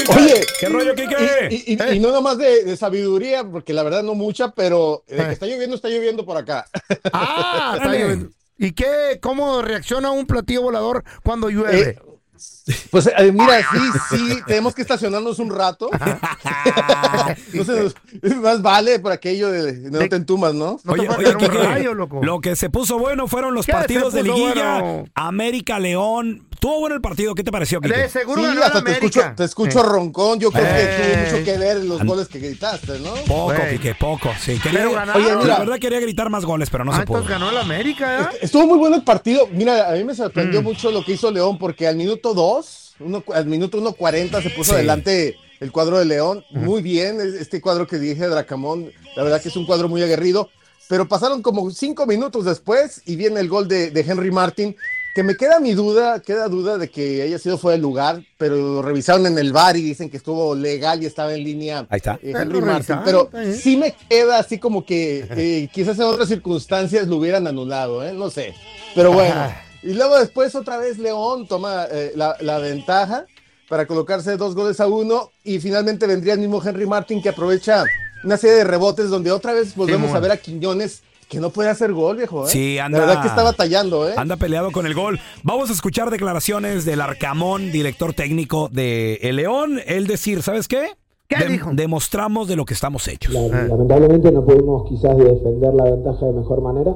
Kike. 0.04 0.12
Oye, 0.16 0.46
¿Qué 0.60 0.68
rollo, 0.68 0.94
Kike? 0.94 1.16
y, 1.50 1.54
y- 1.72 1.78
y- 1.92 1.94
y 1.96 2.00
no 2.00 2.10
nomás 2.12 2.38
de, 2.38 2.64
de 2.64 2.76
sabiduría, 2.76 3.44
porque 3.44 3.72
la 3.72 3.82
verdad 3.82 4.02
no 4.02 4.14
mucha, 4.14 4.52
pero 4.52 5.04
de 5.06 5.16
que 5.16 5.32
está 5.32 5.46
lloviendo, 5.46 5.76
está 5.76 5.88
lloviendo 5.88 6.24
por 6.24 6.36
acá. 6.36 6.66
Ah, 7.12 7.74
está 7.76 7.88
lloviendo. 7.92 8.30
¿Y 8.58 8.72
qué? 8.72 9.18
¿Cómo 9.20 9.60
reacciona 9.62 10.10
un 10.10 10.26
platillo 10.26 10.62
volador 10.62 11.04
cuando 11.22 11.50
llueve? 11.50 11.90
Eh, 11.90 11.98
Pues 12.90 13.06
eh, 13.16 13.30
mira, 13.32 13.60
sí, 13.70 14.16
sí, 14.18 14.38
tenemos 14.46 14.74
que 14.74 14.82
estacionarnos 14.82 15.38
un 15.38 15.50
rato. 15.50 15.88
No 17.52 17.64
se 17.64 17.80
nos- 17.82 17.94
más 18.42 18.62
vale 18.62 18.98
por 18.98 19.12
aquello 19.12 19.50
de, 19.50 19.72
no 19.90 19.98
te 20.08 20.16
entumas, 20.16 20.54
¿no? 20.54 20.78
no 20.84 20.92
Oye, 20.92 21.08
oye, 21.08 21.32
rayo, 21.48 21.94
loco. 21.94 22.20
lo 22.22 22.40
que 22.40 22.56
se 22.56 22.70
puso 22.70 22.98
bueno 22.98 23.26
fueron 23.28 23.54
los 23.54 23.66
¿Qué 23.66 23.72
partidos 23.72 24.12
de 24.12 24.22
liguilla. 24.22 24.80
bueno? 24.80 25.04
América 25.14 25.78
León. 25.78 26.46
Tuvo 26.66 26.80
bueno 26.80 26.96
el 26.96 27.00
partido. 27.00 27.32
¿Qué 27.36 27.44
te 27.44 27.52
pareció, 27.52 27.80
Kike? 27.80 27.96
De 27.96 28.08
seguro 28.08 28.42
Sí, 28.42 28.48
ganó 28.48 28.60
hasta 28.62 28.72
te 28.72 28.78
América. 28.90 29.06
escucho, 29.06 29.32
te 29.36 29.44
escucho 29.44 29.82
roncón. 29.84 30.40
Yo 30.40 30.50
creo 30.50 30.64
que 30.64 30.86
tuvo 30.96 31.22
mucho 31.36 31.44
que 31.44 31.58
ver 31.58 31.76
los 31.84 32.00
And- 32.00 32.10
goles 32.10 32.26
que 32.26 32.40
gritaste, 32.40 32.98
¿no? 32.98 33.14
Poco, 33.28 33.44
Güey. 33.54 33.76
Kike, 33.78 33.94
poco. 33.94 34.30
Sí, 34.40 34.58
quería, 34.58 34.80
Pero 34.80 34.92
ganaron. 34.94 35.22
Oye, 35.24 35.36
mira. 35.36 35.46
la 35.46 35.58
verdad 35.60 35.78
quería 35.78 36.00
gritar 36.00 36.28
más 36.28 36.44
goles, 36.44 36.68
pero 36.68 36.84
no 36.84 36.92
Ah, 36.92 36.98
se 36.98 37.06
pudo. 37.06 37.22
ganó 37.22 37.52
la 37.52 37.60
América, 37.60 38.20
¿eh? 38.32 38.38
Estuvo 38.42 38.66
muy 38.66 38.78
bueno 38.78 38.96
el 38.96 39.04
partido. 39.04 39.48
Mira, 39.52 39.88
a 39.88 39.92
mí 39.92 40.02
me 40.02 40.12
Mm. 40.12 40.16
sorprendió 40.16 40.60
mucho 40.60 40.90
lo 40.90 41.04
que 41.04 41.12
hizo 41.12 41.30
León, 41.30 41.56
porque 41.56 41.86
al 41.86 41.94
minuto 41.94 42.34
2, 42.34 42.96
uno, 42.98 43.22
al 43.32 43.46
minuto 43.46 43.78
1.40 43.78 44.42
se 44.42 44.50
puso 44.50 44.70
Sí. 44.72 44.74
adelante 44.74 45.36
el 45.60 45.70
cuadro 45.70 46.00
de 46.00 46.04
León. 46.06 46.44
Muy 46.50 46.82
bien, 46.82 47.20
es- 47.20 47.34
este 47.34 47.60
cuadro 47.60 47.86
que 47.86 48.00
dije, 48.00 48.26
Dracamón, 48.26 48.90
la 49.14 49.22
verdad 49.22 49.40
que 49.40 49.50
es 49.50 49.56
un 49.56 49.66
cuadro 49.66 49.88
muy 49.88 50.02
aguerrido. 50.02 50.50
Pero 50.88 51.06
pasaron 51.08 51.42
como 51.42 51.68
cinco 51.70 52.06
minutos 52.06 52.44
después 52.44 53.02
y 53.06 53.14
viene 53.14 53.38
el 53.40 53.48
gol 53.48 53.66
de, 53.68 53.90
de 53.92 54.00
Henry 54.02 54.30
Martin, 54.32 54.76
que 55.16 55.22
me 55.22 55.34
queda 55.34 55.60
mi 55.60 55.72
duda, 55.72 56.20
queda 56.20 56.46
duda 56.46 56.76
de 56.76 56.90
que 56.90 57.22
haya 57.22 57.38
sido 57.38 57.56
fuera 57.56 57.74
de 57.76 57.80
lugar, 57.80 58.22
pero 58.36 58.54
lo 58.54 58.82
revisaron 58.82 59.26
en 59.26 59.38
el 59.38 59.50
bar 59.50 59.74
y 59.74 59.80
dicen 59.80 60.10
que 60.10 60.18
estuvo 60.18 60.54
legal 60.54 61.02
y 61.02 61.06
estaba 61.06 61.32
en 61.32 61.42
línea 61.42 61.86
Ahí 61.88 61.96
está. 61.96 62.18
eh, 62.22 62.34
Henry 62.36 62.60
Martin, 62.60 62.98
pero 63.02 63.30
sí 63.58 63.78
me 63.78 63.94
queda 64.10 64.38
así 64.38 64.58
como 64.58 64.84
que 64.84 65.26
eh, 65.30 65.70
quizás 65.72 65.96
en 65.98 66.04
otras 66.04 66.28
circunstancias 66.28 67.08
lo 67.08 67.16
hubieran 67.16 67.46
anulado, 67.46 68.04
¿eh? 68.06 68.12
no 68.12 68.28
sé. 68.28 68.52
Pero 68.94 69.10
bueno, 69.10 69.34
y 69.82 69.94
luego 69.94 70.18
después 70.18 70.54
otra 70.54 70.76
vez 70.76 70.98
León 70.98 71.48
toma 71.48 71.86
eh, 71.90 72.12
la, 72.14 72.36
la 72.40 72.58
ventaja 72.58 73.24
para 73.70 73.86
colocarse 73.86 74.36
dos 74.36 74.54
goles 74.54 74.80
a 74.80 74.86
uno 74.86 75.32
y 75.42 75.60
finalmente 75.60 76.06
vendría 76.06 76.34
el 76.34 76.40
mismo 76.40 76.62
Henry 76.62 76.84
Martin 76.84 77.22
que 77.22 77.30
aprovecha 77.30 77.84
una 78.22 78.36
serie 78.36 78.56
de 78.56 78.64
rebotes 78.64 79.08
donde 79.08 79.32
otra 79.32 79.54
vez 79.54 79.74
volvemos 79.74 80.12
a 80.12 80.20
ver 80.20 80.32
a 80.32 80.36
Quiñones 80.36 81.02
que 81.28 81.40
no 81.40 81.50
puede 81.50 81.68
hacer 81.70 81.92
gol, 81.92 82.16
viejo. 82.16 82.46
¿eh? 82.46 82.50
Sí, 82.50 82.78
anda- 82.78 82.98
La 83.00 83.06
verdad 83.06 83.22
que 83.22 83.28
está 83.28 83.42
batallando, 83.42 84.08
¿eh? 84.08 84.14
Anda 84.16 84.36
peleado 84.36 84.70
con 84.72 84.86
el 84.86 84.94
gol. 84.94 85.18
Vamos 85.42 85.70
a 85.70 85.72
escuchar 85.72 86.10
declaraciones 86.10 86.84
del 86.84 87.00
Arcamón, 87.00 87.72
director 87.72 88.12
técnico 88.14 88.68
de 88.72 89.14
El 89.22 89.36
León. 89.36 89.80
Él 89.86 90.06
decir, 90.06 90.42
¿sabes 90.42 90.68
qué? 90.68 90.90
¿Qué 91.28 91.44
dijo? 91.48 91.70
Demostramos 91.72 92.46
de 92.46 92.54
lo 92.54 92.64
que 92.64 92.74
estamos 92.74 93.08
hechos. 93.08 93.34
Lamentablemente 93.34 94.30
no 94.30 94.44
pudimos 94.44 94.88
quizás 94.88 95.16
defender 95.16 95.74
la 95.74 95.84
ventaja 95.84 96.24
de 96.26 96.32
mejor 96.32 96.60
manera, 96.62 96.94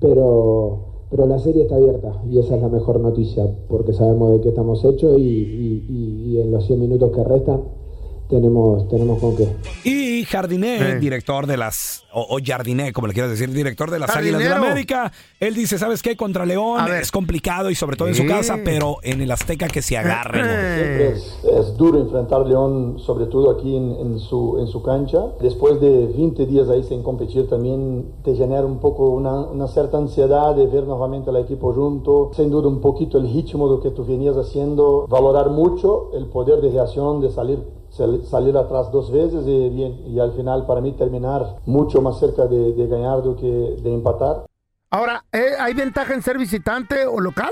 pero, 0.00 1.04
pero 1.10 1.26
la 1.26 1.38
serie 1.38 1.62
está 1.62 1.76
abierta 1.76 2.12
y 2.28 2.38
esa 2.38 2.56
es 2.56 2.62
la 2.62 2.68
mejor 2.68 3.00
noticia 3.00 3.44
porque 3.68 3.92
sabemos 3.92 4.32
de 4.32 4.40
qué 4.40 4.48
estamos 4.48 4.84
hechos 4.84 5.18
y, 5.18 5.22
y- 5.22 5.86
y- 5.88 6.30
y 6.36 6.40
en 6.40 6.50
los 6.50 6.66
100 6.66 6.80
minutos 6.80 7.12
que 7.14 7.22
restan 7.24 7.60
tenemos, 8.30 8.88
tenemos 8.88 9.18
con 9.20 9.36
qué. 9.36 9.48
Y 9.84 10.24
Jardiné, 10.24 10.92
Eh. 10.92 10.98
director 10.98 11.46
de 11.46 11.56
las, 11.56 12.04
o, 12.14 12.36
o 12.36 12.38
Jardiné, 12.42 12.92
como 12.92 13.06
le 13.08 13.12
quieras 13.12 13.30
decir, 13.32 13.50
director 13.50 13.90
de 13.90 13.98
las 13.98 14.14
Águilas 14.16 14.40
de 14.40 14.48
la. 14.48 14.56
América, 14.56 15.12
él 15.40 15.54
dice, 15.54 15.78
¿sabes 15.78 16.02
qué? 16.02 16.16
Contra 16.16 16.46
León 16.46 16.80
es 17.00 17.10
complicado 17.10 17.70
y 17.70 17.74
sobre 17.74 17.96
todo 17.96 18.08
en 18.08 18.14
su 18.14 18.26
casa, 18.26 18.58
pero 18.64 18.96
en 19.02 19.20
el 19.20 19.30
Azteca 19.30 19.66
que 19.68 19.82
se 19.82 19.98
agarren. 19.98 20.44
Siempre 20.44 21.08
es, 21.10 21.38
es 21.44 21.76
duro 21.76 21.98
enfrentar 21.98 22.46
León, 22.46 22.98
sobre 22.98 23.26
todo 23.26 23.50
aquí 23.50 23.76
en, 23.76 23.90
en 24.00 24.18
su, 24.18 24.58
en 24.60 24.66
su 24.68 24.82
cancha. 24.82 25.18
Después 25.40 25.80
de 25.80 26.06
20 26.06 26.46
días 26.46 26.68
ahí 26.68 26.82
sin 26.84 27.02
competir, 27.02 27.48
también 27.48 28.12
te 28.24 28.34
genera 28.34 28.64
un 28.64 28.78
poco 28.78 29.08
una, 29.10 29.40
una 29.40 29.66
cierta 29.68 29.98
ansiedad 29.98 30.54
de 30.54 30.66
ver 30.66 30.84
nuevamente 30.84 31.30
al 31.30 31.36
equipo 31.36 31.72
junto. 31.72 32.30
Sin 32.34 32.50
duda, 32.50 32.68
un 32.68 32.80
poquito 32.80 33.18
el 33.18 33.24
ritmo 33.32 33.68
de 33.68 33.76
lo 33.76 33.82
que 33.82 33.90
tú 33.90 34.04
venías 34.04 34.36
haciendo. 34.36 35.06
Valorar 35.08 35.50
mucho 35.50 36.10
el 36.14 36.26
poder 36.26 36.60
de 36.60 36.70
reacción, 36.70 37.20
de 37.20 37.30
salir, 37.30 37.58
sal- 37.58 37.64
salir 37.90 38.56
atrás 38.56 38.90
dos 38.92 39.10
veces 39.12 39.44
y 39.46 39.68
bien. 39.70 40.02
Y 40.06 40.18
al 40.20 40.32
final, 40.32 40.66
para 40.66 40.80
mí, 40.80 40.92
terminar 40.92 41.56
mucho 41.66 42.00
más 42.00 42.18
cerca 42.20 42.46
de, 42.46 42.72
de 42.72 42.86
ganar 42.86 43.22
do 43.22 43.36
que 43.36 43.46
de 43.82 43.92
empatar. 43.94 44.46
Ahora, 44.90 45.24
¿eh, 45.32 45.52
¿hay 45.58 45.74
ventaja 45.74 46.14
en 46.14 46.22
ser 46.22 46.36
visitante 46.38 47.06
o 47.06 47.20
local? 47.20 47.50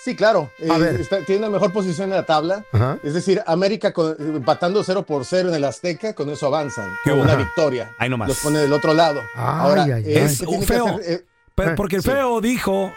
Sí, 0.00 0.14
claro. 0.14 0.48
A 0.70 0.76
Eh, 0.76 0.80
ver. 0.80 1.00
está- 1.00 1.24
tiene 1.24 1.40
una 1.46 1.50
mejor 1.50 1.72
posición 1.72 2.10
en 2.10 2.16
la 2.16 2.24
tabla. 2.24 2.64
Ajá. 2.72 2.98
Es 3.02 3.14
decir, 3.14 3.42
América 3.46 3.92
con- 3.92 4.14
empatando 4.18 4.82
0 4.84 5.04
por 5.04 5.24
0 5.24 5.48
en 5.48 5.54
el 5.56 5.64
Azteca, 5.64 6.14
con 6.14 6.30
eso 6.30 6.46
avanzan. 6.46 6.88
Qué 7.04 7.10
Con 7.10 7.20
una 7.20 7.34
victoria. 7.34 7.90
Ahí 7.98 8.08
nomás. 8.08 8.28
Los 8.28 8.38
pone 8.40 8.58
del 8.60 8.72
otro 8.72 8.94
lado. 8.94 9.20
Ay, 9.34 9.44
Ahora, 9.60 9.82
ay, 9.84 9.90
eh, 9.90 10.02
ay. 10.06 10.14
Es 10.14 10.40
¿qué 10.40 10.46
un 10.46 10.62
feo. 10.62 10.86
hacer? 10.86 11.00
Eh, 11.12 11.24
Pero 11.54 11.74
porque 11.74 11.96
el 11.96 12.02
sí. 12.02 12.10
feo 12.10 12.40
dijo 12.40 12.92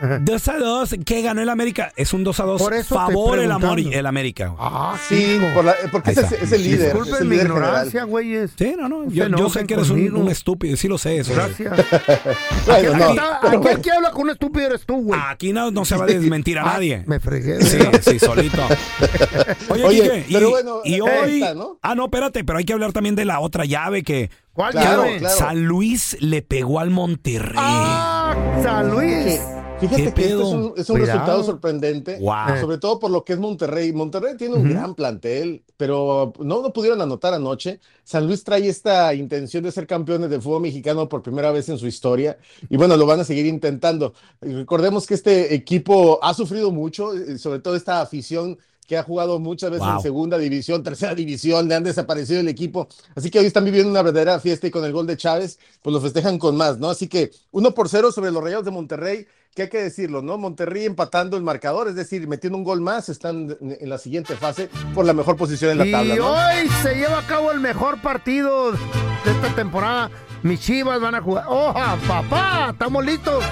2 0.20 0.48
a 0.48 0.58
2, 0.58 0.96
que 1.04 1.22
ganó 1.22 1.42
el 1.42 1.48
América. 1.48 1.92
Es 1.96 2.12
un 2.12 2.24
2 2.24 2.40
a 2.40 2.44
2. 2.44 2.62
Por 2.62 2.74
eso 2.74 2.94
Favor 2.94 3.38
el, 3.38 3.50
el 3.92 4.06
América. 4.06 4.54
Ah, 4.58 4.96
Sí, 5.08 5.38
por 5.54 5.64
la- 5.64 5.74
porque 5.92 6.10
Ahí 6.10 6.16
es, 6.18 6.32
es 6.32 6.52
el 6.52 6.62
líder. 6.62 6.80
es 6.80 6.84
Disculpen 6.94 7.14
el 7.22 7.24
mi 7.28 7.30
líder 7.36 7.46
ignorancia, 7.46 8.04
güeyes. 8.04 8.50
Sí, 8.56 8.74
no, 8.78 8.88
no. 8.88 9.04
No 9.04 9.10
Yo, 9.10 9.28
yo 9.28 9.50
sé 9.50 9.66
que 9.66 9.74
eres 9.74 9.90
un, 9.90 10.14
un 10.14 10.28
estúpido, 10.28 10.76
sí 10.76 10.88
lo 10.88 10.98
sé. 10.98 11.18
Eso. 11.18 11.34
Gracias. 11.34 11.72
Bueno, 12.66 12.94
no, 12.98 13.04
Aquí, 13.04 13.14
pero 13.42 13.48
aquí 13.48 13.56
bueno. 13.58 13.70
el 13.70 13.80
que 13.82 13.90
habla 13.90 14.10
con 14.10 14.22
un 14.22 14.30
estúpido 14.30 14.66
eres 14.66 14.86
tú, 14.86 15.02
güey. 15.02 15.20
Aquí 15.28 15.52
no, 15.52 15.70
no 15.70 15.84
se 15.84 15.96
va 15.96 16.04
a 16.04 16.06
desmentir 16.06 16.58
a 16.58 16.62
Ah, 16.70 16.72
nadie. 16.74 17.02
Me 17.06 17.18
fregué. 17.20 17.60
Sí, 17.62 17.78
sí, 18.02 18.18
solito. 18.18 18.62
Oye, 19.68 19.84
Oye, 19.84 20.02
Quique, 20.02 20.24
y, 20.28 20.32
pero 20.34 20.50
bueno, 20.50 20.80
y 20.84 21.00
hoy. 21.00 21.42
está, 21.42 21.54
¿no? 21.54 21.78
Ah, 21.82 21.94
no, 21.94 22.04
espérate, 22.04 22.44
pero 22.44 22.58
hay 22.58 22.64
que 22.64 22.72
hablar 22.72 22.92
también 22.92 23.14
de 23.16 23.24
la 23.24 23.40
otra 23.40 23.64
llave 23.64 24.02
que. 24.02 24.30
¿Cuál 24.52 24.72
Claro, 24.72 25.04
llave? 25.04 25.18
claro. 25.18 25.36
San 25.36 25.64
Luis 25.64 26.16
le 26.20 26.42
pegó 26.42 26.80
al 26.80 26.90
Monterrey. 26.90 27.54
Ah, 27.56 28.34
San 28.62 28.90
Luis. 28.90 29.40
Fíjate 29.80 29.96
¿Qué 30.04 30.12
que 30.14 30.22
esto 30.24 30.38
pedo? 30.38 30.42
es 30.42 30.48
un, 30.54 30.72
es 30.76 30.90
un 30.90 30.96
resultado 30.98 31.42
sorprendente, 31.44 32.18
Wow. 32.20 32.60
sobre 32.60 32.78
todo 32.78 32.98
por 32.98 33.10
lo 33.10 33.24
que 33.24 33.32
es 33.32 33.38
Monterrey. 33.38 33.92
Monterrey 33.92 34.36
tiene 34.36 34.54
un 34.56 34.68
gran 34.68 34.94
plantel, 34.94 35.62
pero 35.76 36.32
no 36.38 36.60
lo 36.60 36.72
pudieron 36.72 37.00
anotar 37.00 37.32
anoche. 37.34 37.80
San 38.04 38.26
Luis 38.26 38.44
trae 38.44 38.68
esta 38.68 39.14
intención 39.14 39.64
de 39.64 39.72
ser 39.72 39.86
campeones 39.86 40.28
del 40.30 40.42
fútbol 40.42 40.62
mexicano 40.62 41.08
por 41.08 41.22
primera 41.22 41.50
vez 41.50 41.68
en 41.70 41.78
su 41.78 41.86
historia 41.86 42.36
y 42.68 42.76
bueno, 42.76 42.96
lo 42.96 43.06
van 43.06 43.20
a 43.20 43.24
seguir 43.24 43.46
intentando. 43.46 44.12
Recordemos 44.40 45.06
que 45.06 45.14
este 45.14 45.54
equipo 45.54 46.18
ha 46.22 46.34
sufrido 46.34 46.70
mucho, 46.70 47.14
eh, 47.14 47.38
sobre 47.38 47.60
todo 47.60 47.74
esta 47.74 48.00
afición 48.02 48.58
que 48.86 48.96
ha 48.98 49.02
jugado 49.04 49.38
muchas 49.38 49.70
veces 49.70 49.86
Wow. 49.86 49.96
en 49.96 50.02
segunda 50.02 50.36
división, 50.36 50.82
tercera 50.82 51.14
división, 51.14 51.68
le 51.68 51.76
han 51.76 51.84
desaparecido 51.84 52.40
el 52.40 52.48
equipo. 52.48 52.88
Así 53.14 53.30
que 53.30 53.38
hoy 53.38 53.46
están 53.46 53.64
viviendo 53.64 53.88
una 53.88 54.02
verdadera 54.02 54.40
fiesta 54.40 54.66
y 54.66 54.72
con 54.72 54.84
el 54.84 54.92
gol 54.92 55.06
de 55.06 55.16
Chávez, 55.16 55.60
pues 55.80 55.94
lo 55.94 56.00
festejan 56.00 56.38
con 56.40 56.56
más, 56.56 56.78
¿no? 56.80 56.90
Así 56.90 57.06
que 57.06 57.30
uno 57.52 57.72
por 57.72 57.88
cero 57.88 58.10
sobre 58.10 58.32
los 58.32 58.42
Rayados 58.42 58.64
de 58.64 58.72
Monterrey, 58.72 59.26
que 59.54 59.62
hay 59.62 59.68
que 59.68 59.82
decirlo, 59.82 60.22
¿no? 60.22 60.38
Monterrey 60.38 60.84
empatando 60.84 61.36
el 61.36 61.42
marcador, 61.42 61.88
es 61.88 61.94
decir, 61.94 62.28
metiendo 62.28 62.56
un 62.56 62.64
gol 62.64 62.80
más, 62.80 63.08
están 63.08 63.56
en 63.60 63.88
la 63.88 63.98
siguiente 63.98 64.36
fase 64.36 64.68
por 64.94 65.04
la 65.04 65.12
mejor 65.12 65.36
posición 65.36 65.72
en 65.72 65.78
la 65.78 65.86
Y 65.86 65.92
tabla, 65.92 66.14
¿no? 66.16 66.32
hoy 66.32 66.68
se 66.82 66.94
lleva 66.94 67.18
a 67.18 67.26
cabo 67.26 67.50
el 67.50 67.60
mejor 67.60 68.00
partido 68.00 68.72
de 68.72 69.30
esta 69.30 69.54
temporada. 69.54 70.10
Mis 70.42 70.60
chivas 70.60 71.00
van 71.00 71.14
a 71.14 71.20
jugar. 71.20 71.44
¡Oja, 71.48 71.98
papá! 72.06 72.68
¡Estamos 72.72 73.04
listos! 73.04 73.44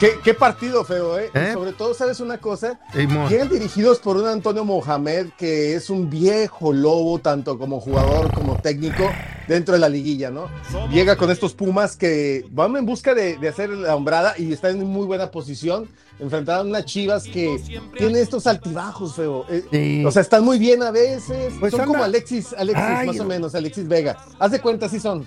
¿Qué, 0.00 0.18
qué 0.22 0.34
partido 0.34 0.84
feo, 0.84 1.18
¿eh? 1.18 1.30
¿Eh? 1.32 1.48
Y 1.50 1.52
sobre 1.54 1.72
todo, 1.72 1.94
¿sabes 1.94 2.20
una 2.20 2.38
cosa? 2.38 2.78
Llegan 2.94 3.48
dirigidos 3.48 3.98
por 3.98 4.16
un 4.16 4.26
Antonio 4.26 4.64
Mohamed 4.64 5.28
que 5.38 5.74
es 5.74 5.88
un 5.88 6.10
viejo 6.10 6.72
lobo, 6.72 7.18
tanto 7.18 7.58
como 7.58 7.80
jugador 7.80 8.32
como 8.34 8.56
técnico, 8.56 9.10
dentro 9.48 9.74
de 9.74 9.80
la 9.80 9.88
liguilla, 9.88 10.30
¿no? 10.30 10.48
Llega 10.90 11.16
con 11.16 11.30
estos 11.30 11.54
Pumas 11.54 11.96
que 11.96 12.44
van 12.50 12.76
en 12.76 12.86
busca 12.86 13.14
de, 13.14 13.36
de 13.38 13.48
hacer 13.48 13.70
la 13.70 13.94
hombrada 13.94 14.34
y 14.38 14.52
están 14.52 14.80
en 14.80 14.86
muy 14.86 15.06
buena 15.06 15.30
posición. 15.30 15.88
Enfrentaron 16.18 16.66
a 16.66 16.70
unas 16.70 16.84
chivas 16.86 17.24
que 17.24 17.60
tienen 17.96 18.16
estos 18.16 18.46
altibajos, 18.46 19.14
feo. 19.14 19.44
Eh, 19.50 19.64
Sí. 19.70 20.04
O 20.04 20.10
sea, 20.10 20.22
están 20.22 20.44
muy 20.44 20.58
bien 20.58 20.82
a 20.82 20.90
veces. 20.90 21.52
Pues 21.60 21.72
son 21.72 21.82
anda. 21.82 21.92
como 21.92 22.04
Alexis, 22.04 22.54
Alexis, 22.56 22.84
Ay, 22.86 23.06
más 23.06 23.16
o 23.16 23.22
no. 23.22 23.28
menos, 23.28 23.54
Alexis 23.54 23.86
Vega. 23.86 24.16
Haz 24.38 24.50
de 24.52 24.60
cuenta, 24.60 24.88
sí 24.88 24.98
son. 24.98 25.26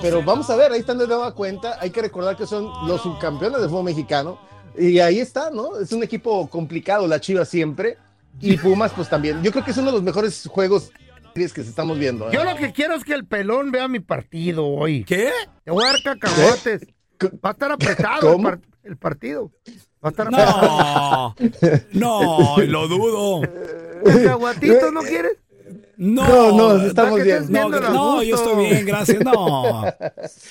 Pero 0.00 0.22
vamos 0.22 0.48
a 0.48 0.56
ver, 0.56 0.72
ahí 0.72 0.80
están 0.80 0.96
de 0.98 1.06
nueva 1.06 1.34
cuenta. 1.34 1.76
Hay 1.80 1.90
que 1.90 2.00
recordar 2.00 2.36
que 2.36 2.46
son 2.46 2.64
los 2.86 3.02
subcampeones 3.02 3.60
del 3.60 3.68
fútbol 3.68 3.84
mexicano. 3.84 4.38
Y 4.78 4.98
ahí 5.00 5.18
está, 5.18 5.50
¿no? 5.50 5.78
Es 5.78 5.92
un 5.92 6.02
equipo 6.02 6.48
complicado, 6.48 7.06
la 7.06 7.20
Chivas 7.20 7.48
siempre. 7.48 7.98
Y 8.40 8.56
Pumas, 8.58 8.92
pues 8.94 9.08
también. 9.08 9.42
Yo 9.42 9.50
creo 9.50 9.64
que 9.64 9.70
es 9.70 9.76
uno 9.76 9.86
de 9.88 9.92
los 9.94 10.02
mejores 10.02 10.46
juegos 10.50 10.90
que 11.36 11.62
se 11.62 11.70
estamos 11.70 11.98
viendo. 11.98 12.28
¿eh? 12.28 12.32
Yo 12.32 12.44
lo 12.44 12.56
que 12.56 12.72
quiero 12.72 12.94
es 12.94 13.04
que 13.04 13.14
el 13.14 13.26
pelón 13.26 13.70
vea 13.70 13.88
mi 13.88 14.00
partido 14.00 14.66
hoy. 14.66 15.04
¿Qué? 15.04 15.30
Te 15.64 15.70
voy 15.70 15.84
a 15.84 15.88
dar 15.88 16.02
cacahuates. 16.02 16.86
Va 17.44 17.50
a 17.50 17.52
estar 17.52 17.72
apretado 17.72 18.34
el, 18.34 18.42
par- 18.42 18.60
el 18.84 18.96
partido. 18.96 19.52
Va 20.04 20.08
a 20.08 20.10
estar 20.10 20.26
apretado. 20.28 21.34
No, 21.92 22.56
no, 22.56 22.62
lo 22.62 22.88
dudo. 22.88 23.40
¿Cacahuatitos 24.04 24.92
no 24.92 25.00
quieres? 25.02 25.32
No, 25.98 26.26
No, 26.52 26.76
no, 26.78 26.86
estamos 26.86 27.12
¿Para 27.12 27.24
qué 27.24 27.38
bien. 27.38 27.46
No, 27.50 27.74
a 27.74 27.80
no, 27.90 28.22
yo 28.22 28.36
estoy 28.36 28.66
bien, 28.66 28.84
gracias. 28.84 29.24
No, 29.24 29.82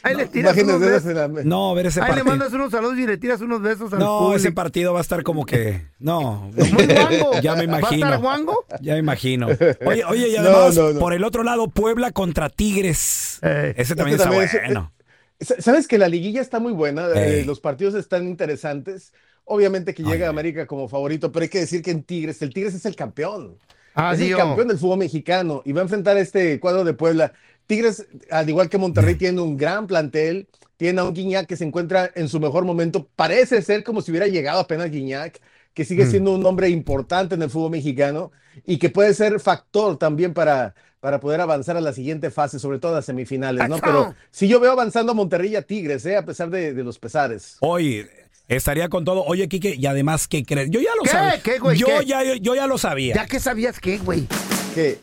Ahí 0.02 0.16
le 0.16 0.26
tiras 0.26 0.58
unos 0.58 0.80
besos. 0.80 1.14
la- 1.14 1.28
no, 1.28 1.76
ver 1.76 1.86
ese 1.86 2.02
Ahí 2.02 2.16
le 2.16 2.24
mandas 2.24 2.52
unos 2.54 2.72
saludos 2.72 2.98
y 2.98 3.06
le 3.06 3.18
tiras 3.18 3.42
unos 3.42 3.62
besos 3.62 3.94
al 3.94 4.00
No, 4.00 4.34
ese 4.36 4.52
partido 4.52 4.94
va 4.94 5.00
a 5.00 5.02
estar 5.02 5.22
como 5.22 5.46
que. 5.46 5.86
No, 6.00 6.50
Muy 6.56 6.88
guango. 6.88 7.40
ya 7.42 7.56
me 7.56 7.68
¿Va 7.68 7.76
a 7.76 7.80
imagino. 7.80 8.06
estar 8.08 8.20
guango? 8.22 8.66
Ya 8.82 8.94
me 8.94 9.00
imagino. 9.00 9.48
Oye, 9.86 10.04
oye, 10.06 10.30
y 10.30 10.36
además, 10.38 10.76
no, 10.76 11.00
por 11.00 11.14
el 11.14 11.24
otro 11.24 11.44
lado, 11.44 11.68
Puebla 11.68 12.12
contra 12.12 12.50
Tigres. 12.50 13.38
Eh, 13.44 13.76
ese 13.78 13.96
también 13.96 14.16
Este 14.20 14.28
está 14.28 14.36
también 14.36 14.64
bueno. 14.66 14.92
Sa- 15.40 15.62
Sabes 15.62 15.88
que 15.88 15.98
la 16.00 16.08
liguilla 16.08 16.42
está 16.42 16.60
muy 16.60 16.72
buena, 16.74 17.08
eh, 17.14 17.44
los 17.46 17.60
partidos 17.60 17.94
están 17.94 18.26
interesantes. 18.28 19.14
Obviamente 19.44 19.94
que 19.94 20.02
Ay. 20.02 20.10
llega 20.14 20.28
América 20.28 20.66
como 20.66 20.88
favorito, 20.88 21.32
pero 21.32 21.44
hay 21.44 21.50
que 21.50 21.60
decir 21.60 21.84
que 21.84 21.92
en 21.92 22.02
Tigres, 22.02 22.42
el 22.42 22.52
Tigres 22.52 22.74
es 22.74 22.86
el 22.88 22.96
campeón. 22.96 23.60
Ah, 23.96 24.14
es 24.14 24.20
el 24.22 24.36
campeón 24.36 24.68
del 24.68 24.78
fútbol 24.78 25.00
mexicano 25.00 25.62
y 25.66 25.72
va 25.72 25.82
a 25.82 25.84
enfrentar 25.84 26.18
este 26.18 26.60
cuadro 26.60 26.84
de 26.84 26.94
Puebla. 26.94 27.34
Tigres, 27.66 28.06
al 28.30 28.48
igual 28.48 28.70
que 28.70 28.78
Monterrey, 28.78 29.16
tiene 29.16 29.42
un 29.42 29.58
gran 29.58 29.88
plantel. 29.88 30.48
Tiene 30.78 31.00
a 31.00 31.06
un 31.06 31.14
Guiñac 31.14 31.48
que 31.48 31.56
se 31.56 31.64
encuentra 31.64 32.12
en 32.16 32.28
su 32.28 32.40
mejor 32.40 32.66
momento. 32.66 33.08
Parece 33.16 33.62
ser 33.62 33.84
como 33.84 34.02
si 34.02 34.12
hubiera 34.12 34.28
llegado 34.28 34.60
apenas 34.60 34.92
Guiñac, 34.92 35.40
que 35.74 35.84
Mm. 35.84 35.86
sigue 35.86 36.06
siendo 36.06 36.34
un 36.34 36.46
hombre 36.46 36.70
importante 36.70 37.36
en 37.36 37.42
el 37.42 37.50
fútbol 37.50 37.72
mexicano 37.72 38.32
y 38.66 38.78
que 38.78 38.90
puede 38.90 39.14
ser 39.14 39.40
factor 39.40 39.98
también 39.98 40.34
para, 40.34 40.76
para 41.00 41.20
poder 41.22 41.40
avanzar 41.40 41.78
a 41.78 41.82
la 41.82 41.94
siguiente 41.94 42.30
fase, 42.30 42.60
sobre 42.60 42.80
todo 42.80 42.92
a 42.92 42.96
las 42.96 43.06
semifinales, 43.06 43.70
¿no? 43.70 43.78
Pero 43.80 44.14
si 44.32 44.48
yo 44.50 44.60
veo 44.60 44.74
avanzando 44.74 45.14
a 45.14 45.16
Monterrey 45.16 45.52
y 45.52 45.56
a 45.56 45.62
Tigres, 45.62 46.06
¿eh? 46.06 46.18
a 46.18 46.26
pesar 46.26 46.50
de, 46.50 46.74
de 46.74 46.84
los 46.84 47.00
pesares. 47.00 47.56
Oye, 47.62 48.10
estaría 48.48 48.90
con 48.90 49.06
todo. 49.06 49.24
Oye, 49.24 49.48
Quique, 49.48 49.76
y 49.78 49.86
además, 49.86 50.28
¿qué 50.28 50.44
crees? 50.44 50.70
Yo 50.70 50.80
ya 50.80 50.92
lo 50.98 51.04
¿Qué? 51.04 51.10
sabía. 51.10 51.42
¿Qué, 51.42 51.60
güey? 51.60 51.78
Yo, 51.78 51.88
¿Qué? 51.88 52.06
Ya, 52.06 52.24
yo 52.36 52.56
ya 52.56 52.68
lo 52.68 52.78
sabía. 52.78 53.16
¿Ya 53.16 53.26
que 53.26 53.40
sabías 53.40 53.80
qué, 53.80 53.98
güey? 53.98 54.28
Que 54.74 55.00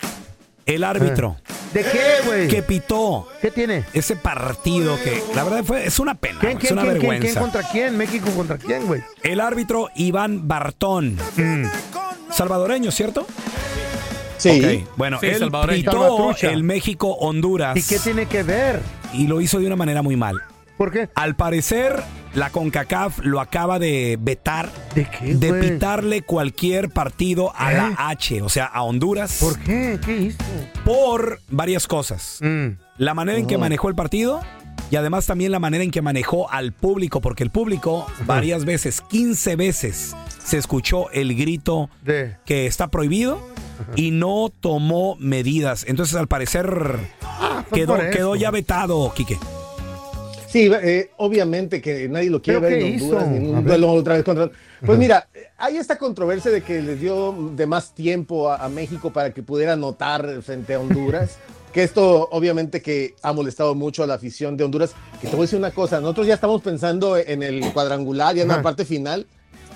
El 0.66 0.84
árbitro 0.84 1.36
¿De 1.72 1.82
qué, 1.82 2.26
güey? 2.26 2.48
que 2.48 2.62
pitó 2.62 3.26
¿Qué 3.40 3.50
tiene? 3.50 3.84
ese 3.94 4.14
partido 4.14 4.96
que, 5.02 5.22
la 5.34 5.42
verdad, 5.44 5.64
fue, 5.64 5.86
es 5.86 5.98
una 5.98 6.14
pena. 6.14 6.38
¿Quién, 6.40 6.52
es 6.52 6.58
quién, 6.58 6.72
una 6.74 6.82
quién, 6.82 6.94
vergüenza. 6.94 7.26
quién 7.26 7.34
contra 7.42 7.62
quién? 7.70 7.96
¿México 7.96 8.30
contra 8.36 8.58
quién, 8.58 8.86
güey? 8.86 9.02
El 9.22 9.40
árbitro 9.40 9.88
Iván 9.96 10.46
Bartón. 10.46 11.16
Mm. 11.36 11.64
Salvadoreño, 12.30 12.90
¿cierto? 12.90 13.26
sí, 14.38 14.84
Ok, 14.84 14.96
Bueno, 14.96 15.18
Sí, 15.20 15.26
él 15.26 15.50
pitó 15.68 16.34
el 16.42 16.62
México-Honduras. 16.62 17.76
¿Y 17.76 17.82
qué 17.82 17.98
tiene 17.98 18.26
que 18.26 18.42
ver? 18.42 18.80
Y 19.14 19.26
lo 19.26 19.40
hizo 19.40 19.58
de 19.58 19.66
una 19.66 19.76
manera 19.76 20.02
muy 20.02 20.16
mal. 20.16 20.36
¿Por 20.82 20.90
qué? 20.90 21.08
Al 21.14 21.36
parecer, 21.36 22.02
la 22.34 22.50
CONCACAF 22.50 23.20
lo 23.20 23.40
acaba 23.40 23.78
de 23.78 24.18
vetar 24.20 24.68
¿De 24.96 25.04
qué, 25.08 25.32
de 25.36 25.48
güey? 25.50 25.60
pitarle 25.70 26.22
cualquier 26.22 26.90
partido 26.90 27.52
a 27.54 27.72
¿Eh? 27.72 27.76
la 27.76 27.94
H, 28.08 28.42
o 28.42 28.48
sea, 28.48 28.64
a 28.64 28.82
Honduras, 28.82 29.38
¿Por 29.38 29.60
qué? 29.60 30.00
¿Qué 30.04 30.16
hizo? 30.16 30.38
por 30.84 31.38
varias 31.50 31.86
cosas. 31.86 32.38
Mm. 32.40 32.70
La 32.98 33.14
manera 33.14 33.38
en 33.38 33.46
que 33.46 33.58
manejó 33.58 33.90
el 33.90 33.94
partido 33.94 34.40
y 34.90 34.96
además 34.96 35.24
también 35.24 35.52
la 35.52 35.60
manera 35.60 35.84
en 35.84 35.92
que 35.92 36.02
manejó 36.02 36.50
al 36.50 36.72
público, 36.72 37.20
porque 37.20 37.44
el 37.44 37.50
público 37.50 38.04
varias 38.26 38.64
veces, 38.64 39.02
15 39.02 39.54
veces, 39.54 40.16
se 40.44 40.58
escuchó 40.58 41.10
el 41.12 41.36
grito 41.36 41.90
De... 42.02 42.38
que 42.44 42.66
está 42.66 42.88
prohibido 42.88 43.40
y 43.94 44.10
no 44.10 44.50
tomó 44.60 45.14
medidas. 45.20 45.84
Entonces, 45.86 46.16
al 46.16 46.26
parecer, 46.26 46.96
Ah, 47.22 47.64
fue 47.68 47.78
quedó, 47.78 47.96
quedó 48.10 48.34
ya 48.34 48.50
vetado, 48.50 49.12
Quique. 49.14 49.38
Sí, 50.52 50.70
eh, 50.70 51.10
obviamente 51.16 51.80
que 51.80 52.10
nadie 52.10 52.28
lo 52.28 52.42
quiere 52.42 52.60
¿Pero 52.60 52.76
ver 52.76 52.82
en 52.82 53.00
Honduras, 53.00 53.28
ni 53.28 53.36
en 53.38 53.54
un 53.54 53.64
duelo 53.64 53.90
otra 53.90 54.14
vez 54.16 54.22
contra. 54.22 54.50
Pues 54.84 54.98
mira, 54.98 55.26
hay 55.56 55.78
esta 55.78 55.96
controversia 55.96 56.50
de 56.50 56.60
que 56.60 56.82
les 56.82 57.00
dio 57.00 57.34
de 57.56 57.66
más 57.66 57.94
tiempo 57.94 58.50
a, 58.50 58.56
a 58.56 58.68
México 58.68 59.10
para 59.10 59.32
que 59.32 59.42
pudiera 59.42 59.72
anotar 59.72 60.42
frente 60.42 60.74
a 60.74 60.80
Honduras. 60.80 61.38
Que 61.72 61.82
esto 61.82 62.28
obviamente 62.32 62.82
que 62.82 63.14
ha 63.22 63.32
molestado 63.32 63.74
mucho 63.74 64.02
a 64.02 64.06
la 64.06 64.12
afición 64.12 64.58
de 64.58 64.64
Honduras. 64.64 64.92
Que 65.22 65.26
te 65.26 65.30
voy 65.30 65.44
a 65.44 65.46
decir 65.46 65.58
una 65.58 65.70
cosa, 65.70 66.02
nosotros 66.02 66.26
ya 66.26 66.34
estamos 66.34 66.60
pensando 66.60 67.16
en 67.16 67.42
el 67.42 67.72
cuadrangular, 67.72 68.36
ya 68.36 68.42
en 68.42 68.48
la 68.48 68.60
parte 68.60 68.84
final, 68.84 69.26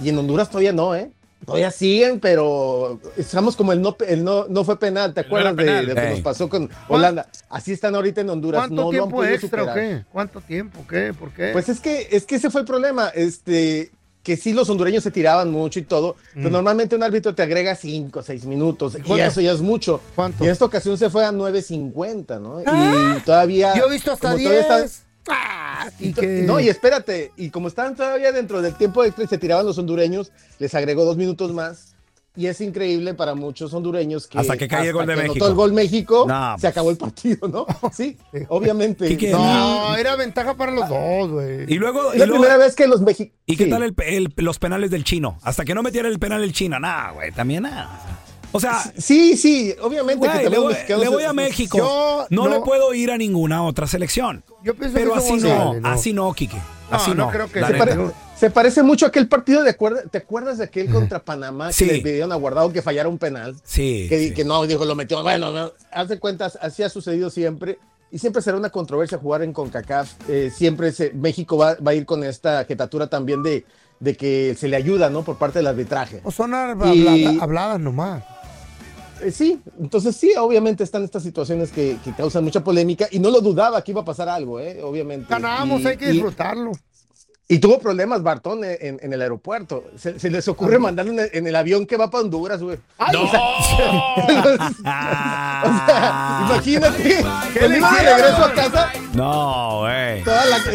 y 0.04 0.10
en 0.10 0.18
Honduras 0.18 0.50
todavía 0.50 0.74
no, 0.74 0.94
¿eh? 0.94 1.10
Todavía 1.46 1.70
siguen, 1.70 2.18
pero 2.20 3.00
estamos 3.16 3.54
como 3.56 3.72
el 3.72 3.80
no, 3.80 3.96
el 4.06 4.24
no, 4.24 4.46
no 4.48 4.64
fue 4.64 4.78
penal, 4.78 5.14
¿te 5.14 5.20
acuerdas 5.20 5.54
de, 5.56 5.64
penal. 5.64 5.86
de 5.86 5.94
lo 5.94 6.00
que 6.00 6.10
nos 6.10 6.20
pasó 6.20 6.48
con 6.48 6.68
Holanda? 6.88 7.28
Así 7.48 7.72
están 7.72 7.94
ahorita 7.94 8.20
en 8.20 8.30
Honduras. 8.30 8.62
¿Cuánto 8.62 8.74
no 8.74 8.82
lo 8.82 8.88
han 8.88 8.92
tiempo 8.92 9.16
podido 9.16 9.34
extra 9.34 9.62
o 9.62 9.74
qué? 9.74 10.04
¿Cuánto 10.12 10.40
tiempo? 10.40 10.84
¿Qué? 10.88 11.14
¿Por 11.14 11.30
qué? 11.30 11.50
Pues 11.52 11.68
es 11.68 11.78
que, 11.80 12.08
es 12.10 12.24
que 12.24 12.34
ese 12.34 12.50
fue 12.50 12.62
el 12.62 12.66
problema, 12.66 13.08
este, 13.10 13.92
que 14.24 14.36
sí 14.36 14.52
los 14.52 14.68
hondureños 14.68 15.04
se 15.04 15.12
tiraban 15.12 15.52
mucho 15.52 15.78
y 15.78 15.82
todo, 15.82 16.16
pero 16.34 16.48
Mm. 16.48 16.52
normalmente 16.52 16.96
un 16.96 17.04
árbitro 17.04 17.32
te 17.32 17.44
agrega 17.44 17.76
5 17.76 18.18
o 18.18 18.22
6 18.24 18.44
minutos, 18.44 18.96
y 18.98 19.02
¿Cuánto? 19.02 19.24
eso 19.24 19.40
ya 19.40 19.52
es 19.52 19.60
mucho. 19.60 20.00
¿Cuánto? 20.16 20.42
Y 20.42 20.48
en 20.48 20.52
esta 20.52 20.64
ocasión 20.64 20.98
se 20.98 21.08
fue 21.10 21.24
a 21.24 21.30
9.50, 21.30 22.40
¿no? 22.40 22.60
Ah, 22.66 23.18
y 23.18 23.20
todavía... 23.20 23.72
Yo 23.76 23.86
he 23.86 23.90
visto 23.92 24.10
hasta 24.10 24.32
como 24.32 24.42
todavía 24.42 24.78
10. 24.78 25.02
Ah, 25.28 25.90
y 25.98 26.12
que... 26.12 26.26
No, 26.42 26.60
y 26.60 26.68
espérate, 26.68 27.32
y 27.36 27.50
como 27.50 27.68
estaban 27.68 27.94
todavía 27.96 28.32
dentro 28.32 28.62
del 28.62 28.74
tiempo 28.74 29.04
extra 29.04 29.24
y 29.24 29.28
se 29.28 29.38
tiraban 29.38 29.66
los 29.66 29.78
hondureños, 29.78 30.30
les 30.58 30.74
agregó 30.74 31.04
dos 31.04 31.16
minutos 31.16 31.52
más. 31.52 31.92
Y 32.38 32.48
es 32.48 32.60
increíble 32.60 33.14
para 33.14 33.34
muchos 33.34 33.72
hondureños 33.72 34.26
que 34.26 34.38
Hasta 34.38 34.58
que 34.58 34.68
cae 34.68 34.88
el 34.88 34.92
gol 34.92 35.06
de 35.06 35.14
que 35.14 35.22
México. 35.22 35.46
el 35.46 35.54
gol 35.54 35.72
México, 35.72 36.26
No, 36.28 36.52
se 36.56 36.60
pues. 36.60 36.64
acabó 36.70 36.90
el 36.90 36.98
partido, 36.98 37.48
¿no? 37.48 37.64
Sí, 37.94 38.18
obviamente. 38.48 39.08
Quique, 39.08 39.30
No, 39.30 39.96
era 39.96 40.16
ventaja 40.16 40.54
para 40.54 40.70
los 40.72 40.86
dos, 40.86 41.30
güey. 41.30 41.64
Y 41.66 41.76
luego, 41.78 42.12
y 42.14 42.18
la 42.18 42.26
luego- 42.26 42.42
primera 42.42 42.58
vez 42.58 42.74
que 42.76 42.86
los 42.88 43.00
mexicanos... 43.00 43.40
¿y 43.46 43.56
qué 43.56 43.66
tal 43.66 43.82
el, 43.84 43.94
el- 44.04 44.34
los 44.36 44.58
penales 44.58 44.90
del 44.90 45.02
chino? 45.02 45.38
Hasta 45.42 45.64
que 45.64 45.74
no 45.74 45.82
metiera 45.82 46.08
el 46.08 46.18
penal 46.18 46.42
el 46.44 46.52
chino, 46.52 46.78
nah, 46.78 47.12
güey, 47.12 47.32
también 47.32 47.62
nada. 47.62 48.00
O 48.56 48.60
sea, 48.60 48.82
Sí, 48.98 49.36
sí, 49.36 49.74
obviamente 49.80 50.26
güey, 50.26 50.42
que 50.44 50.50
le 50.50 50.58
voy, 50.58 50.74
le 50.88 51.08
voy 51.08 51.22
a 51.24 51.32
México. 51.32 51.78
Yo 51.78 52.26
no, 52.30 52.44
no- 52.48 52.50
le 52.50 52.60
puedo 52.60 52.92
ir 52.94 53.10
a 53.10 53.18
ninguna 53.18 53.62
otra 53.64 53.86
selección. 53.86 54.42
Yo 54.64 54.74
pienso 54.74 54.94
Pero 54.96 55.12
que 55.12 55.18
así 55.18 55.36
no 55.36 55.74
así 55.84 56.12
no, 56.12 56.32
Quique. 56.34 56.58
Así 56.90 57.10
no 57.10 57.26
no. 57.26 57.30
creo 57.30 57.50
que 57.50 57.64
Se, 57.64 57.74
pare- 57.74 57.96
se 58.38 58.50
parece 58.50 58.82
mucho 58.82 59.06
a 59.06 59.08
aquel 59.08 59.28
partido 59.28 59.62
de 59.64 59.70
acuerdo, 59.70 60.00
¿te 60.10 60.18
acuerdas 60.18 60.58
de 60.58 60.64
aquel 60.64 60.88
contra 60.90 61.24
Panamá 61.24 61.72
Sí. 61.72 61.86
que 61.86 61.92
le 61.94 61.98
pidieron 62.00 62.30
a 62.32 62.36
Guardado 62.36 62.72
que 62.72 62.80
fallara 62.82 63.08
un 63.08 63.18
penal? 63.18 63.56
Sí, 63.64 64.06
Que, 64.08 64.18
sí. 64.28 64.34
que 64.34 64.44
no, 64.44 64.64
dijo, 64.66 64.84
lo 64.84 64.94
metió. 64.94 65.22
Bueno, 65.22 65.50
no, 65.52 65.72
haz 65.90 66.08
de 66.08 66.18
cuentas, 66.20 66.58
así 66.62 66.82
ha 66.82 66.88
sucedido 66.88 67.28
siempre. 67.30 67.78
Y 68.12 68.18
siempre 68.18 68.40
será 68.40 68.56
una 68.56 68.70
controversia 68.70 69.18
jugar 69.18 69.42
en 69.42 69.52
CONCACAF. 69.52 70.12
Eh, 70.28 70.52
siempre 70.54 70.92
se- 70.92 71.10
México 71.12 71.56
va, 71.56 71.74
va 71.84 71.90
a 71.90 71.94
ir 71.94 72.06
con 72.06 72.22
esta 72.22 72.64
jetatura 72.64 73.08
también 73.08 73.42
de, 73.42 73.64
de 73.98 74.16
que 74.16 74.54
se 74.56 74.68
le 74.68 74.76
ayuda, 74.76 75.10
¿no? 75.10 75.22
Por 75.24 75.38
parte 75.38 75.58
del 75.58 75.66
arbitraje. 75.66 76.20
O 76.22 76.30
son 76.30 76.50
Y- 76.52 76.54
habla- 76.54 77.42
habladas 77.42 77.80
nomás. 77.80 78.22
Eh, 79.22 79.30
sí, 79.30 79.60
entonces 79.80 80.14
sí, 80.16 80.32
obviamente 80.38 80.84
están 80.84 81.02
estas 81.04 81.22
situaciones 81.22 81.70
que, 81.72 81.96
que 82.04 82.12
causan 82.12 82.44
mucha 82.44 82.62
polémica 82.62 83.08
y 83.10 83.18
no 83.18 83.30
lo 83.30 83.40
dudaba 83.40 83.82
que 83.82 83.92
iba 83.92 84.02
a 84.02 84.04
pasar 84.04 84.28
algo, 84.28 84.60
¿eh? 84.60 84.82
Obviamente. 84.82 85.26
Ganamos, 85.30 85.80
Y- 85.82 85.86
hay 85.86 85.96
que 85.96 86.08
disfrutarlo. 86.08 86.72
Y 86.72 86.76
tuvo 87.60 87.78
problemas 87.78 88.22
Bartón 88.24 88.64
en, 88.64 88.76
en- 88.80 88.98
en 89.00 89.12
el 89.12 89.22
aeropuerto. 89.22 89.84
Se, 89.96 90.18
se 90.18 90.30
les 90.30 90.48
ocurre 90.48 90.78
mandarlo 90.80 91.12
en 91.12 91.20
el, 91.20 91.30
en 91.32 91.46
el 91.46 91.54
avión 91.54 91.86
que 91.86 91.96
va 91.96 92.10
para 92.10 92.24
Honduras, 92.24 92.60
güey. 92.60 92.76
¡Ay! 92.98 93.14
O 93.16 93.28
sea, 93.30 93.40
o 95.64 95.86
sea, 95.86 96.40
imagínate. 96.50 97.24
¿Qué 97.54 97.68
le 97.68 97.78
regreso 97.80 98.44
a 98.44 98.52
casa, 98.52 98.90
No, 99.14 99.80
güey. 99.80 100.22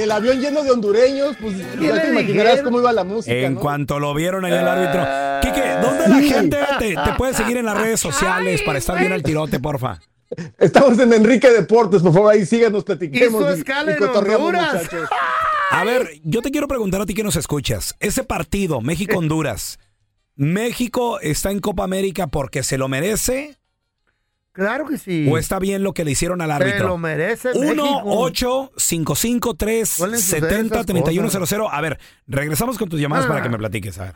el 0.02 0.12
avión 0.12 0.40
lleno 0.40 0.64
de 0.64 0.72
hondureños, 0.72 1.36
pues 1.42 1.58
ya 1.58 2.02
te 2.02 2.10
imaginarás 2.10 2.62
cómo 2.62 2.80
iba 2.80 2.92
la 2.94 3.04
música, 3.04 3.36
En 3.36 3.56
¿no? 3.56 3.60
cuanto 3.60 4.00
lo 4.00 4.14
vieron 4.14 4.46
ahí 4.46 4.54
el 4.54 4.68
árbitro. 4.68 5.06
Quique, 5.42 5.70
¿dónde 5.82 6.08
la 6.08 6.20
gente 6.22 6.58
te, 6.80 6.96
te 6.96 7.14
puede 7.18 7.34
seguir 7.34 7.58
en 7.58 7.66
las 7.66 7.78
redes 7.78 8.00
sociales 8.00 8.62
para 8.66 8.78
estar 8.80 8.98
bien 8.98 9.12
al 9.12 9.24
tirote, 9.24 9.60
porfa? 9.60 10.00
Estamos 10.58 10.98
en 11.00 11.12
Enrique 11.12 11.50
Deportes, 11.52 12.02
por 12.02 12.14
favor, 12.14 12.32
ahí 12.32 12.46
síganos, 12.46 12.86
platiquemos. 12.86 13.44
Y- 13.44 13.60
escala 13.60 13.92
y 13.92 13.94
en 13.96 14.00
cotorreamos, 14.00 14.48
Honduras. 14.48 14.74
muchachos. 14.76 15.10
A 15.72 15.84
ver, 15.86 16.20
yo 16.24 16.42
te 16.42 16.52
quiero 16.52 16.68
preguntar 16.68 17.02
a 17.02 17.06
ti 17.06 17.14
que 17.14 17.24
nos 17.24 17.36
escuchas. 17.36 17.96
Ese 18.00 18.24
partido, 18.24 18.82
México-Honduras, 18.82 19.80
¿México 20.36 21.20
está 21.22 21.52
en 21.52 21.60
Copa 21.60 21.84
América 21.84 22.28
porque 22.28 22.64
se 22.64 22.78
lo 22.78 22.88
merece 22.88 23.58
Claro 24.54 24.86
que 24.86 24.98
sí. 24.98 25.28
o 25.32 25.38
está 25.38 25.60
bien 25.60 25.82
lo 25.82 25.94
que 25.94 26.04
le 26.04 26.12
hicieron 26.12 26.42
al 26.42 26.50
Se 26.50 26.54
árbitro? 26.56 26.88
lo 26.90 26.98
merece 26.98 27.52
1 27.54 27.84
México. 27.84 28.02
8 28.06 28.72
55 28.76 29.54
3 29.56 29.90
Suelen 29.90 30.20
suceder 30.20 30.50
70 30.50 30.76
esas 30.76 30.86
31 30.88 31.28
cosas. 31.30 31.50
00. 31.50 31.70
A 31.72 31.80
ver, 31.82 32.00
regresamos 32.28 32.78
con 32.78 32.90
tus 32.90 33.00
llamadas 33.00 33.26
Ah. 33.26 33.30
para 33.30 33.42
que 33.44 33.50
me 33.50 33.58
platiques. 33.58 33.98
A 34.00 34.04
ver. 34.06 34.16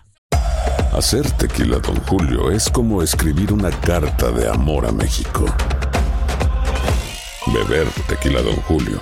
Hacer 0.92 1.30
tequila, 1.32 1.78
Don 1.80 1.96
Julio, 2.02 2.52
es 2.52 2.70
como 2.70 3.02
escribir 3.02 3.54
una 3.54 3.70
carta 3.72 4.32
de 4.32 4.50
amor 4.50 4.86
a 4.86 4.92
México. 4.92 5.46
Beber 7.54 7.88
tequila, 8.08 8.42
Don 8.42 8.56
Julio, 8.64 9.02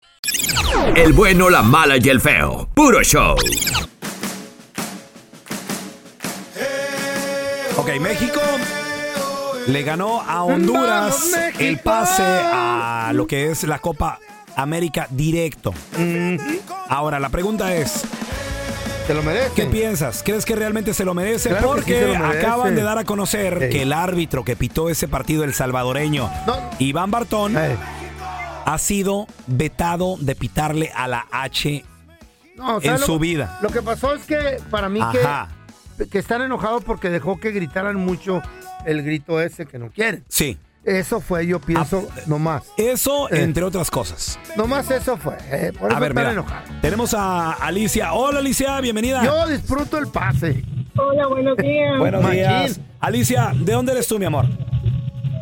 El 0.95 1.13
bueno, 1.13 1.49
la 1.49 1.61
mala 1.61 1.97
y 1.97 2.09
el 2.09 2.21
feo. 2.21 2.69
Puro 2.73 3.01
show. 3.03 3.35
Ok, 7.77 7.89
México 7.99 8.39
le 9.67 9.83
ganó 9.83 10.21
a 10.21 10.43
Honduras 10.43 11.31
el 11.59 11.79
pase 11.79 12.23
a 12.23 13.11
lo 13.13 13.25
que 13.27 13.51
es 13.51 13.63
la 13.63 13.79
Copa 13.79 14.19
América 14.55 15.07
directo. 15.09 15.73
Ahora, 16.89 17.19
la 17.19 17.29
pregunta 17.29 17.73
es, 17.73 18.03
Se 19.07 19.13
lo 19.13 19.23
merece. 19.23 19.51
¿qué 19.55 19.65
piensas? 19.65 20.21
¿Crees 20.23 20.45
que 20.45 20.55
realmente 20.55 20.93
se 20.93 21.05
lo 21.05 21.13
merece? 21.13 21.49
Claro 21.49 21.69
Porque 21.69 21.93
sí 21.93 21.99
se 21.99 22.07
lo 22.07 22.19
merece. 22.27 22.45
acaban 22.45 22.75
de 22.75 22.83
dar 22.83 22.97
a 22.97 23.03
conocer 23.05 23.63
Ey. 23.63 23.69
que 23.69 23.81
el 23.83 23.93
árbitro 23.93 24.43
que 24.43 24.55
pitó 24.55 24.89
ese 24.89 25.07
partido, 25.07 25.43
el 25.43 25.53
salvadoreño, 25.53 26.29
No. 26.45 26.57
Iván 26.79 27.09
Bartón, 27.11 27.55
ha 28.65 28.77
sido 28.77 29.27
vetado 29.47 30.15
de 30.19 30.35
pitarle 30.35 30.91
a 30.95 31.07
la 31.07 31.25
H 31.31 31.83
no, 32.55 32.77
en 32.77 32.81
¿sabes 32.83 33.01
su 33.01 33.13
lo- 33.13 33.19
vida. 33.19 33.57
Lo 33.61 33.69
que 33.69 33.81
pasó 33.81 34.13
es 34.13 34.25
que 34.25 34.57
para 34.69 34.89
mí 34.89 34.99
Ajá. 35.01 35.49
que, 35.97 36.07
que 36.07 36.19
están 36.19 36.41
enojados 36.41 36.83
porque 36.83 37.09
dejó 37.09 37.39
que 37.39 37.51
gritaran 37.51 37.95
mucho 37.95 38.41
el 38.85 39.01
grito 39.03 39.39
ese 39.41 39.65
que 39.65 39.79
no 39.79 39.89
quieren. 39.89 40.23
Sí. 40.27 40.57
Eso 40.83 41.21
fue, 41.21 41.45
yo 41.45 41.59
pienso, 41.59 42.07
nomás. 42.25 42.63
Eso, 42.75 43.29
Eh. 43.29 43.43
entre 43.43 43.63
otras 43.63 43.91
cosas. 43.91 44.39
Nomás 44.57 44.89
eso 44.89 45.15
fue. 45.15 45.37
eh, 45.51 45.71
por 45.77 45.89
eso 45.89 45.97
A 45.97 45.99
ver, 45.99 46.15
mira. 46.15 46.43
Tenemos 46.81 47.13
a 47.13 47.51
Alicia. 47.53 48.13
Hola, 48.13 48.39
Alicia, 48.39 48.81
bienvenida. 48.81 49.23
Yo 49.23 49.47
disfruto 49.47 49.99
el 49.99 50.07
pase. 50.07 50.63
Hola, 50.97 51.27
buenos 51.27 51.55
días. 51.57 51.99
Buenos 51.99 52.23
Machín. 52.23 52.39
días. 52.39 52.79
Alicia, 52.99 53.51
¿de 53.55 53.73
dónde 53.73 53.91
eres 53.91 54.07
tú, 54.07 54.17
mi 54.17 54.25
amor? 54.25 54.47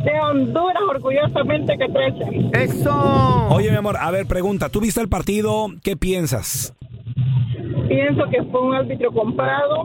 De 0.04 0.20
Honduras, 0.20 0.82
orgullosamente 0.90 1.78
que 1.78 1.88
13. 1.88 2.64
Eso. 2.64 3.48
Oye, 3.50 3.70
mi 3.70 3.78
amor, 3.78 3.98
a 4.00 4.12
ver, 4.12 4.26
pregunta. 4.26 4.70
¿Tú 4.70 4.80
viste 4.80 5.02
el 5.02 5.10
partido? 5.10 5.68
¿Qué 5.84 5.98
piensas? 5.98 6.74
Pienso 7.88 8.24
que 8.30 8.44
fue 8.44 8.62
un 8.62 8.76
árbitro 8.76 9.12
comprado. 9.12 9.84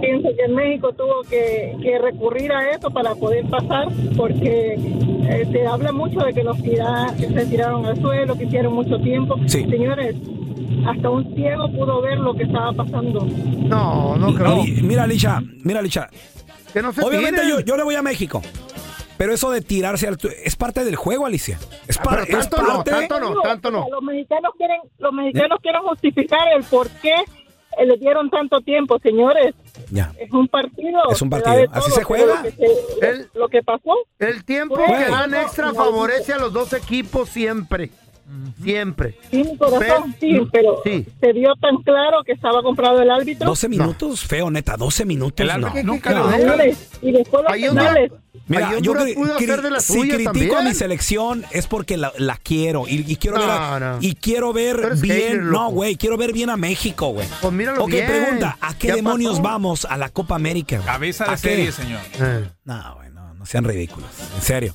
Pienso 0.00 0.28
que 0.36 0.48
México 0.52 0.92
tuvo 0.92 1.22
que, 1.28 1.74
que 1.82 1.98
recurrir 1.98 2.52
a 2.52 2.70
eso 2.70 2.90
para 2.90 3.14
poder 3.14 3.44
pasar, 3.46 3.88
porque 4.16 4.74
eh, 4.76 5.48
se 5.50 5.66
habla 5.66 5.92
mucho 5.92 6.20
de 6.20 6.34
que 6.34 6.42
los 6.44 6.58
tira- 6.58 7.12
que 7.18 7.28
se 7.28 7.46
tiraron 7.46 7.86
al 7.86 8.00
suelo, 8.00 8.36
que 8.36 8.44
hicieron 8.44 8.74
mucho 8.74 8.98
tiempo. 8.98 9.36
Señores, 9.46 10.14
hasta 10.86 11.08
un 11.10 11.34
ciego 11.34 11.70
pudo 11.72 12.02
ver 12.02 12.18
lo 12.18 12.34
que 12.34 12.42
estaba 12.44 12.72
pasando. 12.72 13.26
No, 13.66 14.16
no 14.16 14.34
creo. 14.34 14.64
Y- 14.64 14.82
Mira, 14.82 15.06
Licha, 15.06 15.40
mira, 15.64 15.80
Licha. 15.80 16.08
Que 16.72 16.82
no 16.82 16.92
se 16.92 17.02
Obviamente 17.02 17.42
yo, 17.48 17.60
yo 17.60 17.76
le 17.76 17.82
voy 17.82 17.94
a 17.94 18.02
México. 18.02 18.42
Pero 19.22 19.34
eso 19.34 19.52
de 19.52 19.60
tirarse 19.60 20.08
al... 20.08 20.18
es 20.44 20.56
parte 20.56 20.84
del 20.84 20.96
juego, 20.96 21.26
Alicia. 21.26 21.56
Es, 21.86 21.96
Ah, 21.96 22.02
par- 22.02 22.24
pero 22.26 22.40
es 22.40 22.50
tanto 22.50 22.66
no, 22.66 22.74
parte... 22.78 22.90
tanto 22.90 23.20
no, 23.20 23.40
tanto 23.40 23.70
no. 23.70 23.86
Los 23.88 24.02
mexicanos 24.02 24.52
quieren, 24.58 24.80
los 24.98 25.12
mexicanos 25.12 25.58
quieren 25.62 25.82
justificar 25.82 26.40
el 26.56 26.64
por 26.64 26.88
qué 26.90 27.14
eh, 27.78 27.86
le 27.86 27.96
dieron 27.98 28.28
tanto 28.30 28.60
tiempo, 28.62 28.98
señores. 28.98 29.54
Ya. 29.92 30.12
Es 30.18 30.32
un 30.32 30.48
partido. 30.48 30.98
Es 31.08 31.22
un 31.22 31.30
partido. 31.30 31.54
Así 31.70 31.88
todo, 31.88 31.94
se 31.98 32.02
juega. 32.02 32.34
Lo 32.34 32.42
que, 32.42 32.50
se- 32.50 33.28
lo 33.38 33.48
que 33.48 33.62
pasó. 33.62 33.94
El 34.18 34.44
tiempo 34.44 34.74
Fue- 34.74 34.86
que 34.86 35.08
dan 35.08 35.34
extra 35.34 35.66
no, 35.68 35.74
favorece 35.74 36.32
a 36.32 36.38
los 36.38 36.52
dos 36.52 36.72
equipos 36.72 37.28
siempre. 37.28 37.90
Siempre. 38.62 39.18
Sí, 39.30 39.44
mi 39.44 39.56
corazón, 39.56 40.14
sí, 40.18 40.32
no, 40.32 40.48
pero 40.50 40.80
sí. 40.84 41.06
se 41.20 41.32
vio 41.32 41.54
tan 41.60 41.76
claro 41.82 42.22
que 42.24 42.32
estaba 42.32 42.62
comprado 42.62 43.00
el 43.02 43.10
árbitro. 43.10 43.46
12 43.46 43.68
minutos, 43.68 44.20
feo, 44.24 44.50
neta, 44.50 44.76
12 44.76 45.04
minutos. 45.04 45.46
no. 45.46 45.72
No, 45.84 46.30
señores, 46.32 46.90
y 47.02 47.12
después 47.12 47.44
los 47.44 47.52
penales. 47.52 48.12
Mira, 48.48 48.78
yo 48.80 48.94
cri- 48.94 49.14
cri- 49.14 49.30
hacer 49.36 49.62
de 49.62 49.70
la 49.70 49.80
si 49.80 50.00
critico 50.00 50.24
también. 50.32 50.56
a 50.56 50.62
mi 50.62 50.74
selección 50.74 51.44
es 51.52 51.66
porque 51.66 51.96
la, 51.96 52.12
la 52.18 52.36
quiero 52.36 52.88
y, 52.88 53.04
y 53.06 53.16
quiero 53.16 53.36
No, 53.36 53.42
ver 53.42 53.50
a, 53.50 53.80
no. 53.80 53.98
y 54.00 54.14
quiero 54.14 54.52
ver 54.52 54.96
bien, 54.96 55.16
hater, 55.16 55.42
no, 55.42 55.70
güey, 55.70 55.96
quiero 55.96 56.16
ver 56.16 56.32
bien 56.32 56.50
a 56.50 56.56
México, 56.56 57.08
güey. 57.10 57.26
Pues 57.40 57.52
míralo 57.52 57.84
ok, 57.84 57.90
bien. 57.90 58.06
pregunta, 58.06 58.58
¿a 58.60 58.74
qué 58.76 58.92
demonios 58.94 59.32
pasó. 59.34 59.42
vamos 59.42 59.84
a 59.84 59.96
la 59.96 60.08
Copa 60.08 60.34
América? 60.34 60.76
güey? 60.76 60.86
Cabeza 60.86 61.24
de 61.26 61.30
¿A 61.30 61.34
qué? 61.34 61.40
serie, 61.40 61.72
señor. 61.72 62.00
Eh. 62.20 62.48
No, 62.64 62.94
güey, 62.96 63.10
no, 63.10 63.34
no 63.34 63.46
sean 63.46 63.64
ridículos, 63.64 64.10
en 64.34 64.42
serio. 64.42 64.72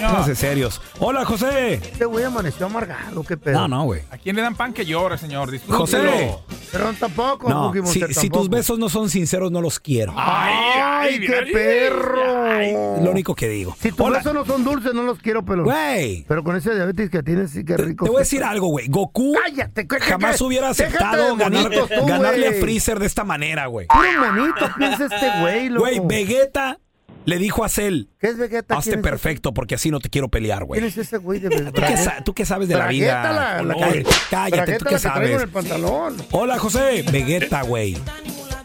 Pónganse 0.00 0.34
serios. 0.34 0.80
Hola, 0.98 1.24
José. 1.24 1.74
Este 1.74 2.04
güey 2.04 2.24
amaneció 2.24 2.66
amargado, 2.66 3.22
qué 3.24 3.36
pedo. 3.36 3.60
No, 3.60 3.68
no, 3.68 3.84
güey. 3.84 4.02
¿A 4.10 4.18
quién 4.18 4.36
le 4.36 4.42
dan 4.42 4.54
pan 4.54 4.72
que 4.72 4.84
llora, 4.84 5.16
señor? 5.18 5.50
Disfrútelo. 5.50 5.78
José. 6.10 6.34
Pero 6.72 6.92
tampoco, 6.94 7.48
No, 7.48 7.66
Cookie 7.68 7.78
si, 7.78 7.82
Monster, 8.00 8.08
si 8.14 8.20
tampoco. 8.28 8.40
tus 8.40 8.50
besos 8.50 8.78
no 8.78 8.88
son 8.88 9.08
sinceros, 9.08 9.50
no 9.52 9.60
los 9.60 9.78
quiero. 9.80 10.12
¡Ay, 10.16 11.20
qué 11.20 11.50
perro! 11.52 13.02
Lo 13.02 13.10
único 13.10 13.34
que 13.34 13.48
digo. 13.48 13.76
Si 13.80 13.90
tus 13.90 14.00
Hola. 14.00 14.18
besos 14.18 14.34
no 14.34 14.44
son 14.44 14.64
dulces, 14.64 14.92
no 14.94 15.02
los 15.02 15.18
quiero, 15.20 15.44
pero... 15.44 15.64
Güey. 15.64 16.24
Pero 16.28 16.42
con 16.44 16.56
ese 16.56 16.74
diabetes 16.74 17.10
que 17.10 17.22
tienes, 17.22 17.50
sí 17.52 17.64
que 17.64 17.76
rico. 17.76 18.04
Te 18.04 18.10
voy 18.10 18.18
a 18.18 18.20
decir 18.20 18.42
algo, 18.44 18.68
güey. 18.68 18.88
Goku 18.88 19.34
Cállate, 19.42 19.86
que- 19.86 19.96
que- 19.96 20.02
jamás 20.02 20.38
que- 20.38 20.44
hubiera 20.44 20.68
déjate 20.68 20.84
aceptado 20.96 21.36
de 21.36 21.44
ganar- 21.44 21.70
tú, 21.70 22.06
ganarle 22.06 22.48
a. 22.48 22.52
Freezer 22.60 22.98
de 22.98 23.06
esta 23.06 23.24
manera, 23.24 23.66
güey. 23.66 23.86
Puro 23.86 24.32
monito 24.34 24.66
piensa 24.76 25.04
este 25.06 25.40
güey, 25.40 25.68
loco. 25.68 25.80
Güey, 25.86 26.00
Vegeta 26.04 26.78
le 27.26 27.38
dijo 27.38 27.62
a 27.64 27.68
Cell, 27.68 28.04
¿Qué 28.18 28.28
es 28.28 28.38
Vegeta? 28.38 28.76
hazte 28.78 28.90
¿Quién 28.92 29.00
es 29.00 29.10
perfecto 29.10 29.52
porque 29.52 29.74
así 29.74 29.90
no 29.90 30.00
te 30.00 30.08
quiero 30.08 30.28
pelear, 30.28 30.64
güey. 30.64 30.80
¿Quién 30.80 30.88
es 30.90 30.96
ese 30.96 31.18
güey 31.18 31.38
de 31.40 31.48
Vegeta? 31.50 31.72
¿Tú 31.72 31.82
qué, 31.86 31.96
sa- 31.98 32.24
tú 32.24 32.32
qué 32.34 32.46
sabes 32.46 32.68
de 32.68 32.76
la 32.76 32.86
vida? 32.88 33.20
Bragueta, 33.20 33.32
la, 33.32 33.62
la 33.62 33.74
Cállate, 33.74 34.02
que- 34.02 34.10
cállate, 34.30 34.56
Bragueta, 34.56 34.78
tú 34.78 34.84
la 34.84 34.90
qué 34.90 34.96
que 34.96 35.00
traigo 35.02 35.24
en 35.24 35.30
sabes. 35.30 35.42
el 35.42 35.48
pantalón. 35.50 36.16
Hola, 36.32 36.58
José. 36.58 37.04
Vegeta, 37.12 37.62
güey. 37.62 37.96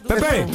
Pepe. 0.08 0.46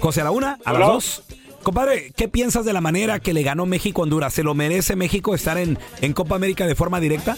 José, 0.00 0.20
a 0.20 0.24
la 0.24 0.30
una, 0.30 0.58
a 0.64 0.72
las 0.72 0.82
Hola. 0.82 0.86
dos. 0.92 1.22
Compadre, 1.62 2.12
¿qué 2.14 2.28
piensas 2.28 2.66
de 2.66 2.74
la 2.74 2.82
manera 2.82 3.20
que 3.20 3.32
le 3.32 3.42
ganó 3.42 3.64
México 3.64 4.02
a 4.02 4.04
Honduras? 4.04 4.34
¿Se 4.34 4.42
lo 4.42 4.54
merece 4.54 4.96
México 4.96 5.34
estar 5.34 5.56
en, 5.56 5.78
en 6.02 6.12
Copa 6.12 6.36
América 6.36 6.66
de 6.66 6.74
forma 6.74 7.00
directa? 7.00 7.36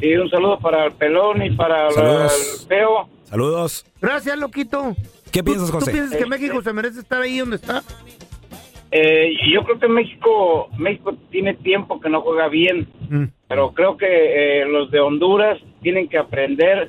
Y 0.00 0.14
un 0.16 0.28
saludo 0.28 0.58
para 0.58 0.84
el 0.84 0.92
pelón 0.92 1.42
y 1.42 1.50
para 1.56 1.84
la- 1.86 1.90
Saludos. 1.92 2.58
el 2.62 2.68
feo. 2.68 3.08
Saludos. 3.30 3.86
Gracias, 4.02 4.36
loquito. 4.36 4.94
¿Qué 5.32 5.42
piensas, 5.42 5.68
¿Tú 5.70 5.78
José? 5.78 5.92
piensas 5.92 6.16
que 6.18 6.26
México 6.26 6.62
se 6.62 6.72
merece 6.72 7.00
estar 7.00 7.20
ahí 7.22 7.38
donde 7.38 7.56
está? 7.56 7.82
Eh, 8.90 9.32
yo 9.52 9.64
creo 9.64 9.78
que 9.78 9.88
México 9.88 10.68
México 10.78 11.14
tiene 11.30 11.54
tiempo 11.54 11.98
que 12.00 12.10
no 12.10 12.20
juega 12.20 12.48
bien, 12.48 12.86
Mm. 13.08 13.24
pero 13.48 13.72
creo 13.72 13.96
que 13.96 14.06
eh, 14.60 14.64
los 14.66 14.90
de 14.90 15.00
Honduras 15.00 15.58
tienen 15.82 16.08
que 16.08 16.18
aprender. 16.18 16.88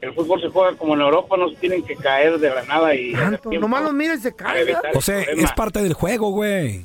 El 0.00 0.14
fútbol 0.14 0.40
se 0.40 0.48
juega 0.48 0.76
como 0.78 0.94
en 0.94 1.00
Europa, 1.02 1.36
no 1.36 1.48
se 1.50 1.56
tienen 1.56 1.82
que 1.82 1.94
caer 1.96 2.38
de 2.38 2.48
la 2.50 2.62
nada 2.64 2.94
y 2.94 3.12
Tanto, 3.12 3.50
nomás 3.52 3.82
los 3.82 3.92
mira 3.92 4.14
y 4.14 4.18
se 4.18 4.34
cae. 4.34 4.64
José, 4.94 5.24
problema. 5.24 5.42
es 5.48 5.52
parte 5.52 5.82
del 5.82 5.92
juego, 5.92 6.30
güey. 6.30 6.84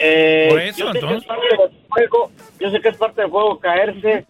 Eh, 0.00 0.46
Por 0.50 0.60
eso, 0.62 0.78
yo 0.78 0.86
sé 0.86 0.92
que 0.92 0.98
entonces. 0.98 1.22
es 1.22 1.26
parte 1.28 1.46
del 1.46 1.70
juego, 1.88 2.30
yo 2.58 2.70
sé 2.70 2.80
que 2.80 2.88
es 2.88 2.96
parte 2.96 3.20
del 3.20 3.30
juego 3.30 3.58
caerse, 3.60 4.26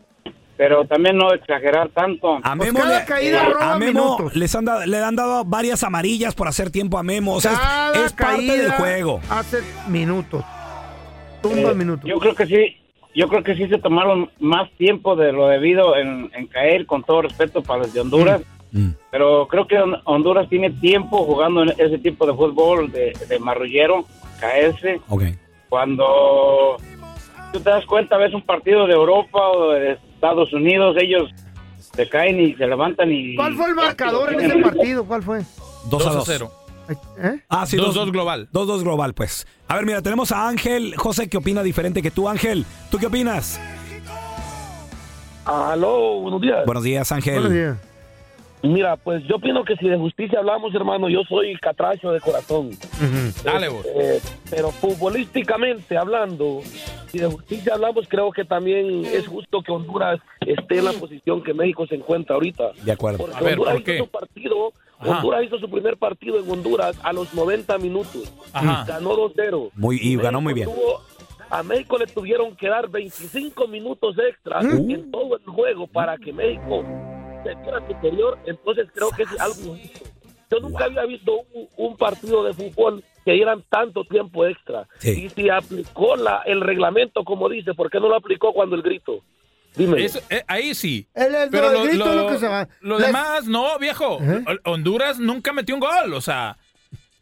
pero 0.61 0.85
también 0.85 1.17
no 1.17 1.33
exagerar 1.33 1.89
tanto. 1.89 2.37
A 2.43 2.55
Pues 2.55 2.71
Memo, 2.71 2.81
cada 2.85 2.99
le, 3.01 3.05
caída 3.07 3.45
roba 3.45 3.73
a 3.73 3.79
Memo 3.79 4.31
les 4.35 4.55
han 4.55 4.67
dado- 4.67 4.85
le 4.85 4.99
han 4.99 5.17
dado 5.17 5.43
varias 5.47 5.83
amarillas 5.83 6.35
por 6.35 6.49
hacer 6.49 6.69
tiempo 6.69 6.99
a 6.99 7.03
Memo. 7.03 7.33
O 7.33 7.41
sea, 7.41 7.53
es- 7.53 7.59
Cada 7.59 8.05
es, 8.07 8.13
parte 8.13 8.37
caída 8.37 8.55
del 8.65 8.73
juego. 8.73 9.21
Hace 9.31 9.61
minutos. 9.89 10.45
Tumba 11.41 11.71
Eh, 11.71 11.75
minutos. 11.75 12.05
Yo 12.05 12.19
creo 12.19 12.35
que 12.35 12.45
sí, 12.45 12.77
yo 13.15 13.27
creo 13.29 13.43
que 13.43 13.55
sí 13.57 13.69
se 13.69 13.79
tomaron 13.79 14.29
más 14.39 14.71
tiempo 14.77 15.17
de 15.17 15.33
lo 15.33 15.49
debido 15.49 15.97
en, 15.97 16.31
en 16.35 16.47
caer, 16.49 16.85
con 16.85 17.05
todo 17.05 17.23
respeto 17.23 17.63
para 17.63 17.85
los 17.85 17.95
de 17.95 18.01
Honduras. 18.03 18.43
Mm. 18.73 18.91
Pero 19.11 19.49
creo 19.49 19.67
que 19.67 19.77
Hon- 19.79 20.03
Honduras 20.05 20.47
tiene 20.51 20.69
tiempo 20.73 21.25
jugando 21.25 21.63
en 21.63 21.71
ese 21.79 21.97
tipo 21.97 22.27
de 22.27 22.35
fútbol 22.35 22.93
de, 22.93 23.15
de 23.31 23.39
marrullero, 23.39 24.05
caerse. 24.39 25.01
Ok. 25.09 25.23
Cuando 25.71 26.77
tú 27.51 27.61
te 27.61 27.71
das 27.71 27.87
cuenta, 27.87 28.19
ves 28.19 28.35
un 28.35 28.43
partido 28.43 28.87
de 28.87 28.93
Europa 28.93 29.49
o 29.49 29.71
de 29.71 29.99
Estados 30.21 30.53
Unidos, 30.53 30.97
ellos 31.01 31.31
se 31.95 32.07
caen 32.11 32.39
y 32.39 32.55
se 32.55 32.67
levantan 32.67 33.11
y... 33.11 33.35
¿Cuál 33.37 33.55
fue 33.55 33.71
el 33.71 33.75
marcador 33.75 34.33
en 34.35 34.41
ese 34.41 34.59
partido? 34.59 35.05
¿Cuál 35.05 35.23
fue? 35.23 35.41
2 35.89 36.07
a 36.07 36.11
2. 36.11 36.25
0. 36.27 36.53
¿Eh? 37.23 37.41
Ah, 37.49 37.65
sí, 37.67 37.79
2-2 37.79 37.93
dos- 37.95 38.13
global. 38.13 38.49
2-2 38.53 38.83
global, 38.83 39.15
pues. 39.15 39.47
A 39.67 39.77
ver, 39.77 39.87
mira, 39.87 40.03
tenemos 40.03 40.31
a 40.33 40.47
Ángel. 40.47 40.95
José, 40.97 41.29
¿qué 41.31 41.39
opina 41.39 41.63
diferente 41.63 42.03
que 42.03 42.11
tú, 42.11 42.29
Ángel? 42.29 42.67
¿Tú 42.91 42.99
qué 42.99 43.07
opinas? 43.07 43.59
Aló, 45.47 46.21
buenos 46.21 46.41
días. 46.43 46.67
Buenos 46.67 46.85
días, 46.85 47.11
Ángel. 47.13 47.35
Buenos 47.35 47.53
días. 47.53 47.77
Mira, 48.63 48.97
pues 48.97 49.23
yo 49.25 49.37
opino 49.37 49.65
que 49.65 49.75
si 49.77 49.89
de 49.89 49.97
justicia 49.97 50.39
hablamos, 50.41 50.75
hermano, 50.75 51.09
yo 51.09 51.23
soy 51.29 51.55
catracho 51.57 52.13
de 52.13 52.21
corazón. 52.21 52.71
Dale, 53.43 53.69
vos. 53.69 53.87
Eh, 53.87 54.21
pero 54.51 54.71
futbolísticamente 54.71 55.97
hablando, 55.97 56.61
si 57.07 57.19
de 57.19 57.27
justicia 57.27 57.75
hablamos, 57.75 58.07
creo 58.09 58.31
que 58.33 58.45
también 58.45 59.05
es 59.07 59.27
justo 59.27 59.63
que 59.63 59.73
Honduras 59.73 60.21
esté 60.47 60.79
en 60.79 60.85
la 60.85 60.93
posición 60.93 61.43
que 61.43 61.55
México 61.55 61.87
se 61.87 61.95
encuentra 61.95 62.35
ahorita. 62.35 62.73
De 62.85 62.93
acuerdo. 62.93 63.19
Porque 63.19 63.37
A 63.37 63.41
ver, 63.41 63.53
Honduras 63.55 63.75
¿por 63.77 63.85
qué? 63.85 63.95
hizo 63.97 64.05
su 64.05 64.11
partido, 64.11 64.73
Ajá. 64.99 65.17
Honduras 65.17 65.45
hizo 65.45 65.59
su 65.59 65.71
primer 65.71 65.97
partido 65.97 66.39
en 66.39 66.51
Honduras 66.51 66.97
a 67.03 67.13
los 67.15 67.33
90 67.33 67.79
minutos. 67.79 68.31
Ajá. 68.53 68.85
Ganó 68.87 69.17
2-0. 69.17 69.71
Muy, 69.75 69.97
y 70.03 70.17
ganó 70.17 70.41
muy 70.43 70.53
bien. 70.53 70.69
Tuvo- 70.69 71.01
a 71.49 71.63
México 71.65 71.99
le 71.99 72.07
tuvieron 72.07 72.55
que 72.55 72.69
dar 72.69 72.89
25 72.89 73.67
minutos 73.67 74.15
extra 74.19 74.61
Uh. 74.61 74.89
en 74.91 75.11
todo 75.11 75.37
el 75.37 75.45
juego 75.47 75.87
para 75.89 76.17
que 76.19 76.33
México 76.33 76.85
se 77.43 77.55
viera 77.55 77.87
superior. 77.87 78.39
Entonces 78.47 78.89
creo 78.95 79.11
que 79.11 79.23
es 79.25 79.41
algo 79.41 79.77
injusto. 79.77 80.07
Yo 80.51 80.59
nunca 80.61 80.85
había 80.87 81.05
visto 81.05 81.33
un, 81.53 81.69
un 81.77 81.97
partido 81.97 82.43
de 82.43 82.53
fútbol 82.53 83.05
que 83.25 83.33
dieran 83.33 83.63
tanto 83.69 84.05
tiempo 84.05 84.45
extra. 84.47 84.89
Sí. 84.99 85.27
Y 85.27 85.29
si 85.31 85.49
aplicó 85.49 86.17
la, 86.17 86.43
el 86.45 86.61
reglamento 86.61 87.23
como 87.23 87.49
dice, 87.49 87.73
¿por 87.75 87.89
qué 87.91 88.01
no 88.01 88.09
lo 88.09 88.17
aplicó 88.17 88.53
cuando 88.53 88.75
el 88.75 88.83
grito? 88.83 89.21
Dime. 89.77 90.05
Eso, 90.05 90.19
eh, 90.29 90.43
ahí 90.49 90.75
sí. 90.75 91.07
El, 91.15 91.33
el, 91.33 91.51
Pero 91.51 91.69
el 91.69 91.75
lo, 91.75 91.83
grito 91.85 92.05
lo- 92.05 92.11
es 92.11 92.17
lo 92.17 92.29
que 92.29 92.39
se 92.39 92.49
va. 92.49 92.69
lo 92.81 92.99
Las- 92.99 93.07
demás, 93.07 93.47
no, 93.47 93.79
viejo. 93.79 94.19
¿Eh? 94.21 94.43
Hon- 94.45 94.61
Honduras 94.65 95.21
nunca 95.21 95.53
metió 95.53 95.77
un 95.77 95.81
gol, 95.81 96.13
o 96.15 96.21
sea. 96.21 96.57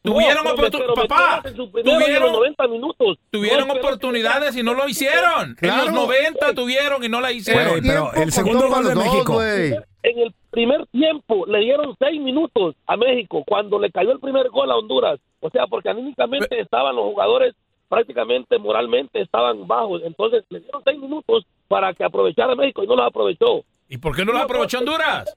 No, 0.05 0.13
Tuvieron 0.13 0.43
pero- 0.45 0.55
oportunidades, 0.55 1.09
papá. 1.09 1.43
los 1.55 1.73
Tuvieron, 1.73 2.33
90 2.33 2.69
minutos. 2.69 3.19
tuvieron 3.31 3.69
No, 3.69 3.75
oportunidades 3.75 4.57
y 4.57 4.63
no 4.63 4.75
lo 4.75 4.89
hicieron. 4.89 5.55
Claro. 5.57 5.81
En 5.89 5.95
los 5.95 5.95
90 6.07 6.55
tuvieron 6.55 7.05
y 7.05 7.09
no 7.09 7.21
la 7.21 7.33
hicieron. 7.33 7.81
Pero 7.83 8.13
el 8.15 8.33
segundo 8.33 8.69
gol 8.69 8.85
de 8.87 8.95
los 8.95 9.05
dos, 9.05 9.13
México. 9.15 9.43
En 9.43 10.19
el 10.21 10.33
primer 10.51 10.87
tiempo 10.87 11.45
le 11.47 11.59
dieron 11.61 11.95
seis 11.99 12.21
minutos 12.21 12.77
a 12.87 12.97
México 12.97 13.43
cuando 13.47 13.79
le 13.79 13.91
cayó 13.91 14.13
el 14.13 14.21
primer 14.21 14.49
gol 14.51 14.71
a 14.71 14.77
Honduras. 14.77 15.19
O 15.41 15.51
sea, 15.51 15.67
porque 15.67 15.89
anímicamente 15.91 16.61
estaban 16.61 16.95
los 16.97 17.05
jugadores 17.07 17.55
prácticamente 17.89 18.59
moralmente 18.59 19.21
estaban 19.21 19.67
bajos. 19.67 20.03
Entonces 20.05 20.45
le 20.51 20.61
dieron 20.61 20.83
seis 20.85 20.99
minutos 20.99 21.45
para 21.67 21.93
que 21.93 22.05
aprovechara 22.05 22.55
México 22.55 22.85
y 22.85 22.87
no 22.87 22.95
los 22.97 23.07
aprovechó. 23.07 23.65
¿Y 23.89 23.97
por 23.99 24.15
qué 24.15 24.25
no 24.25 24.33
lo 24.33 24.39
aprovechó 24.39 24.79
Honduras? 24.79 25.35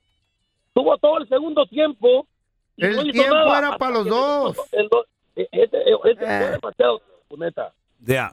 Tuvo 0.74 0.98
todo 0.98 1.18
el 1.18 1.28
segundo 1.28 1.66
tiempo. 1.66 2.28
El 2.78 3.12
tiempo 3.12 3.36
nada 3.36 3.58
era 3.60 3.78
para 3.78 3.92
los 3.92 4.06
dos. 4.08 4.58
el 4.72 4.88
do- 4.90 5.06
eh, 5.36 5.48
Este, 5.52 5.78
eh, 5.78 5.96
este 6.06 6.24
Eh. 6.26 6.38
fue 6.40 6.52
demasiado, 6.52 7.02
neta. 7.38 7.74
Ya. 8.00 8.32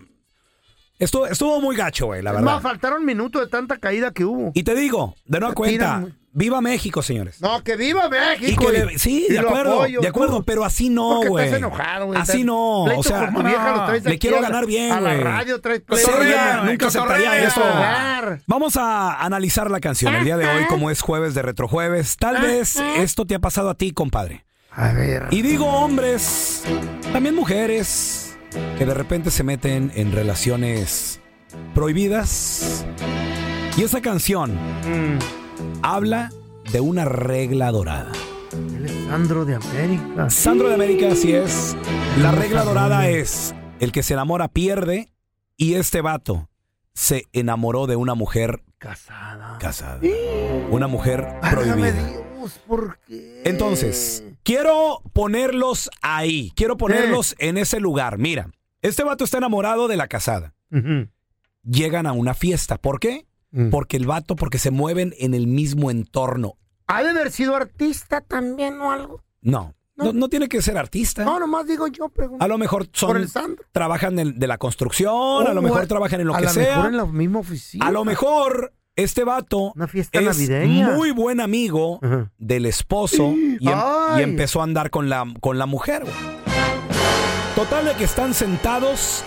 Estuvo, 0.98 1.27
estuvo 1.27 1.61
muy 1.61 1.77
gacho, 1.77 2.07
güey, 2.07 2.22
la 2.22 2.31
Es 2.31 2.37
verdad. 2.37 2.53
más, 2.55 2.62
faltaron 2.62 3.05
minutos 3.05 3.40
de 3.42 3.46
tanta 3.48 3.77
caída 3.79 4.11
que 4.12 4.24
hubo. 4.24 4.51
Y 4.55 4.64
te 4.64 4.74
digo, 4.74 5.14
de 5.27 5.38
nueva 5.38 5.55
cuenta, 5.55 5.72
tiran, 6.01 6.18
viva 6.33 6.61
México, 6.61 7.03
señores. 7.03 7.41
No, 7.41 7.62
que 7.64 7.77
viva 7.77 8.09
México. 8.09 8.51
Y 8.51 8.57
que 8.57 8.79
y- 8.79 8.85
le- 8.87 8.99
sí, 8.99 9.27
y 9.29 9.33
de 9.33 9.38
acuerdo, 9.41 9.75
apoyo, 9.81 10.01
de 10.01 10.09
acuerdo, 10.09 10.43
pero 10.43 10.64
así 10.64 10.88
no, 10.91 11.23
güey. 11.27 11.45
estás 11.47 11.59
enojado, 11.59 12.07
güey. 12.07 12.21
Así 12.21 12.45
no, 12.45 12.85
o 12.85 13.03
sea, 13.03 13.31
vieja, 13.31 13.87
traes 13.87 14.05
le 14.05 14.11
aquí 14.11 14.19
quiero 14.19 14.41
ganar 14.41 14.67
bien, 14.67 14.93
A 14.93 15.01
la 15.01 15.14
radio 15.14 15.61
traes 15.61 15.83
nunca 16.64 16.87
aceptaría 16.87 17.45
eso. 17.45 17.62
Vamos 18.47 18.77
a 18.77 19.23
analizar 19.25 19.71
la 19.71 19.81
canción 19.81 20.14
el 20.14 20.25
día 20.25 20.37
de 20.37 20.47
hoy, 20.49 20.64
como 20.69 20.91
es 20.91 21.01
jueves 21.01 21.35
de 21.35 21.43
retrojueves. 21.43 22.17
Tal 22.17 22.41
vez 22.43 22.77
esto 22.99 23.25
te 23.25 23.35
ha 23.35 23.38
pasado 23.38 23.71
a 23.71 23.75
ti, 23.75 23.93
compadre. 23.93 24.45
A 24.71 24.93
ver. 24.93 25.27
Y 25.31 25.43
digo 25.43 25.67
hombres, 25.67 26.62
también 27.12 27.35
mujeres, 27.35 28.37
que 28.79 28.87
de 28.87 28.95
repente 28.95 29.31
se 29.31 29.43
meten 29.43 29.91
en 29.97 30.12
relaciones 30.12 31.21
prohibidas. 31.75 32.85
Y 33.77 33.83
esa 33.83 34.01
canción 34.01 34.55
Mm. 34.85 35.19
Habla 35.83 36.31
de 36.73 36.81
una 36.81 37.05
regla 37.05 37.71
dorada. 37.71 38.12
Él 38.53 38.87
es 38.87 38.92
Sandro 39.07 39.44
de 39.44 39.55
América. 39.57 40.31
Sandro 40.31 40.68
de 40.68 40.75
América, 40.75 41.09
así 41.12 41.33
es. 41.33 41.77
La 42.21 42.33
regla 42.33 42.64
dorada 42.64 43.09
es 43.09 43.55
el 43.81 43.92
que 43.92 44.03
se 44.03 44.14
enamora 44.14 44.49
pierde 44.49 45.11
y 45.57 45.75
este 45.75 46.01
vato 46.01 46.49
se 46.94 47.27
enamoró 47.33 47.87
de 47.87 47.97
una 47.97 48.14
mujer 48.14 48.62
casada. 48.79 49.59
Casada. 49.59 50.01
Una 50.71 50.87
mujer 50.88 51.27
prohibida. 51.51 51.92
Dios, 51.92 52.59
¿por 52.66 52.99
qué? 53.07 53.42
Entonces, 53.44 54.25
quiero 54.42 55.03
ponerlos 55.12 55.90
ahí, 56.03 56.53
quiero 56.57 56.77
ponerlos 56.77 57.33
Eh. 57.33 57.49
en 57.49 57.59
ese 57.59 57.79
lugar. 57.81 58.18
Mira, 58.18 58.51
este 58.83 59.05
vato 59.05 59.25
está 59.25 59.38
enamorado 59.38 59.87
de 59.88 59.97
la 59.97 60.09
casada. 60.09 60.55
Llegan 61.64 62.07
a 62.07 62.12
una 62.12 62.35
fiesta. 62.35 62.79
¿Por 62.79 62.99
qué? 62.99 63.27
Mm. 63.51 63.71
Porque 63.71 63.97
el 63.97 64.07
vato, 64.07 64.37
porque 64.37 64.59
se 64.59 64.71
mueven 64.71 65.15
en 65.19 65.35
el 65.35 65.47
mismo 65.47 65.91
entorno. 65.91 66.55
¿Ha 66.87 67.03
de 67.03 67.11
haber 67.11 67.31
sido 67.33 67.55
artista 67.57 68.21
también 68.21 68.81
o 68.81 68.91
algo? 68.93 69.23
No, 69.41 69.75
no, 69.97 70.13
no 70.13 70.29
tiene 70.29 70.49
que 70.49 70.61
ser 70.63 70.77
artista. 70.79 71.25
No, 71.25 71.39
nomás 71.41 71.67
digo 71.67 71.87
yo, 71.89 72.09
pregunto. 72.09 72.45
A 72.45 72.49
lo 72.49 72.59
mejor 72.59 72.87
Por 72.89 72.97
son 72.97 73.17
el 73.17 73.29
Sandro. 73.29 73.65
trabajan 73.73 74.17
de, 74.17 74.33
de 74.33 74.47
la 74.47 74.59
construcción, 74.59 75.47
a 75.47 75.53
lo 75.55 75.63
mejor 75.63 75.87
trabajan 75.87 76.21
en 76.21 76.27
lo 76.29 76.35
a 76.35 76.39
que 76.39 76.45
lo 76.45 76.51
sea. 76.51 76.77
mejor 76.77 76.91
en 76.91 76.97
la 76.99 77.07
misma 77.07 77.39
oficina. 77.41 77.87
A 77.87 77.91
lo 77.91 78.05
mejor 78.05 78.73
este 78.97 79.25
vato 79.25 79.73
fiesta 79.89 80.19
es 80.19 80.25
navideña. 80.27 80.91
muy 80.91 81.11
buen 81.13 81.41
amigo 81.41 82.01
del 82.39 82.67
esposo 82.67 83.33
y, 83.35 83.69
em- 83.69 83.75
Ay. 83.75 84.21
y 84.21 84.23
empezó 84.25 84.61
a 84.61 84.65
andar 84.65 84.91
con 84.91 85.09
la, 85.09 85.25
con 85.41 85.57
la 85.59 85.67
mujer. 85.67 86.05
Total 87.55 87.85
de 87.87 87.95
que 87.95 88.05
están 88.05 88.35
sentados 88.35 89.25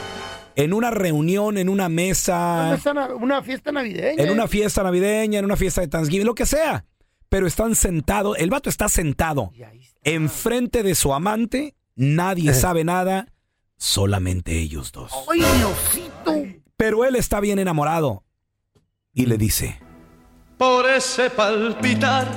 en 0.55 0.73
una 0.73 0.91
reunión, 0.91 1.57
en 1.57 1.69
una 1.69 1.89
mesa, 1.89 2.77
Una 2.91 3.07
Una 3.15 3.43
fiesta 3.43 3.71
navideña. 3.71 4.23
en 4.23 4.29
una 4.31 4.47
fiesta 4.47 4.83
navideña, 4.83 5.39
en 5.39 5.45
una 5.45 5.55
fiesta 5.55 5.81
de 5.81 5.87
Thanksgiving, 5.87 6.25
lo 6.27 6.35
que 6.35 6.45
sea. 6.45 6.85
Pero 7.29 7.47
están 7.47 7.75
sentados, 7.75 8.37
el 8.39 8.49
vato 8.49 8.69
está 8.69 8.89
sentado 8.89 9.51
enfrente 10.03 10.83
de 10.83 10.95
su 10.95 11.13
amante, 11.13 11.75
nadie 11.95 12.51
Eh. 12.51 12.53
sabe 12.53 12.83
nada, 12.83 13.27
solamente 13.77 14.57
ellos 14.57 14.91
dos. 14.91 15.11
¡Ay, 15.31 15.39
Diosito! 15.39 16.59
Pero 16.75 17.05
él 17.05 17.15
está 17.15 17.39
bien 17.39 17.59
enamorado 17.59 18.23
y 19.13 19.27
le 19.27 19.37
dice, 19.37 19.79
Por 20.57 20.89
ese 20.89 21.29
palpitar 21.29 22.27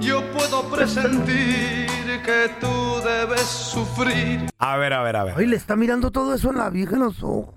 yo 0.00 0.22
puedo 0.32 0.62
presentir 0.70 1.81
que 2.20 2.50
tú 2.60 3.00
debes 3.04 3.40
sufrir. 3.42 4.50
a 4.58 4.76
ver, 4.76 4.92
a 4.92 5.02
ver, 5.02 5.16
a 5.16 5.24
ver. 5.24 5.34
Ay, 5.38 5.46
le 5.46 5.56
está 5.56 5.76
mirando 5.76 6.10
todo 6.10 6.34
eso 6.34 6.50
en 6.50 6.58
la 6.58 6.70
vieja 6.70 6.94
en 6.96 7.00
los 7.02 7.22
ojos. 7.22 7.54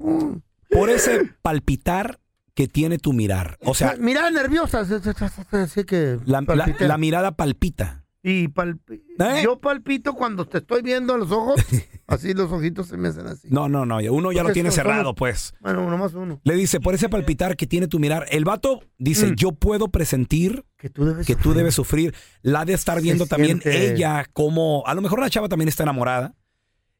Por 0.69 0.89
ese 0.89 1.25
palpitar 1.41 2.19
que 2.53 2.67
tiene 2.67 2.97
tu 2.97 3.11
mirar. 3.13 3.57
O 3.65 3.73
sea, 3.73 3.95
Mira, 3.99 4.31
nerviosa. 4.31 4.79
Así 4.81 5.83
que. 5.83 6.19
la, 6.25 6.41
la- 6.41 6.47
palpité. 6.47 6.87
la 6.87 6.97
mirada 6.97 7.31
palpita. 7.33 8.04
Y 8.27 8.45
¿Eh? 8.45 9.41
yo 9.43 9.59
palpito 9.59 10.13
cuando 10.15 10.45
te 10.47 10.57
estoy 10.57 10.81
viendo 10.81 11.13
a 11.13 11.17
los 11.19 11.31
ojos. 11.31 11.61
así 12.07 12.33
los 12.33 12.51
ojitos 12.51 12.87
se 12.87 12.97
me 12.97 13.09
hacen 13.09 13.27
así. 13.27 13.47
No, 13.51 13.69
no, 13.69 13.85
no, 13.85 13.97
uno 14.11 14.31
ya 14.31 14.41
lo 14.41 14.51
tiene 14.51 14.71
cerrado, 14.71 15.03
somos- 15.11 15.15
pues. 15.15 15.53
Bueno, 15.59 15.87
nomás 15.87 16.15
uno. 16.15 16.41
Le 16.43 16.55
dice, 16.55 16.79
por 16.79 16.95
ese 16.95 17.07
palpitar 17.07 17.55
que 17.55 17.67
tiene 17.67 17.87
tu 17.87 17.99
mirar, 17.99 18.25
el 18.31 18.43
vato 18.43 18.81
dice, 18.97 19.27
Mm. 19.27 19.35
yo 19.35 19.51
puedo 19.51 19.89
presentir 19.89 20.65
Que 20.77 20.89
tú 20.89 21.05
debes 21.05 21.27
que 21.27 21.35
tú 21.35 21.41
sufrir. 21.43 21.57
debes 21.57 21.75
sufrir. 21.75 22.15
La 22.41 22.65
de 22.65 22.73
estar 22.73 22.99
viendo 22.99 23.27
también 23.27 23.61
siente- 23.61 23.93
ella 23.93 24.25
como, 24.33 24.83
a 24.87 24.95
lo 24.95 25.01
mejor 25.01 25.19
la 25.19 25.29
chava 25.29 25.47
también 25.47 25.67
está 25.69 25.83
enamorada 25.83 26.33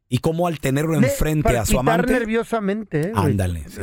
y 0.07 0.19
como 0.19 0.45
al 0.45 0.59
tenerlo 0.59 0.93
enfrente 0.95 1.57
a 1.57 1.65
su 1.65 1.73
palpitar 1.77 1.95
amante, 2.01 2.13
nerviosamente, 2.13 3.01
eh, 3.07 3.11
ándale. 3.15 3.63
sí. 3.67 3.81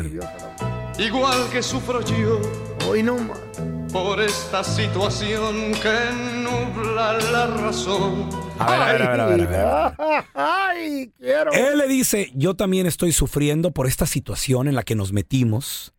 Igual 0.98 1.48
que 1.50 1.62
sufro 1.62 2.00
yo 2.02 2.40
Hoy 2.88 3.02
no 3.02 3.16
más. 3.18 3.38
por 3.92 4.20
esta 4.20 4.62
situación 4.64 5.72
que 5.82 5.94
nubla 6.42 7.12
la 7.32 7.46
razón. 7.46 8.28
A 8.58 8.70
ver, 8.70 8.80
a 8.80 8.86
ver, 8.92 9.02
a 9.02 9.08
ver, 9.08 9.20
a 9.20 9.26
ver, 9.26 9.40
a 9.40 9.46
ver, 9.46 9.56
a 9.56 9.90
ver. 10.08 10.24
Ay, 10.34 11.12
quiero. 11.18 11.52
Él 11.52 11.78
le 11.78 11.88
dice, 11.88 12.30
yo 12.34 12.54
también 12.54 12.86
estoy 12.86 13.12
sufriendo 13.12 13.70
por 13.72 13.86
esta 13.86 14.06
situación 14.06 14.68
en 14.68 14.74
la 14.74 14.82
que 14.82 14.94
nos 14.94 15.12
metimos, 15.12 15.94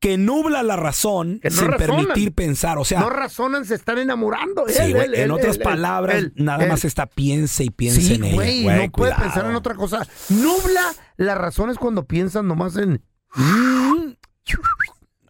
que 0.00 0.16
nubla 0.18 0.62
la 0.62 0.76
razón 0.76 1.40
Que 1.40 1.50
no 1.50 1.56
sin 1.56 1.68
razonan. 1.72 2.04
permitir 2.06 2.34
pensar. 2.34 2.78
O 2.78 2.84
sea, 2.84 3.00
no 3.00 3.10
razonan, 3.10 3.64
se 3.64 3.74
están 3.74 3.98
enamorando. 3.98 4.64
sí, 4.68 4.74
Él, 4.82 5.14
en 5.14 5.22
él, 5.24 5.30
otras 5.30 5.56
él, 5.56 5.62
palabras, 5.62 6.16
él, 6.16 6.32
nada 6.36 6.64
él. 6.64 6.68
más 6.70 6.84
está 6.84 7.06
piense 7.06 7.64
y 7.64 7.70
piense 7.70 8.00
Sí, 8.00 8.14
en 8.14 8.34
güey, 8.34 8.62
Güey, 8.64 8.86
no 8.86 8.92
puede 8.92 9.14
pensar 9.14 9.46
en 9.46 9.54
otra 9.56 9.74
cosa. 9.74 10.06
Nubla 10.30 10.92
las 11.16 11.38
razones 11.38 11.78
cuando 11.78 12.06
piensan 12.06 12.46
nomás 12.48 12.76
en. 12.76 13.02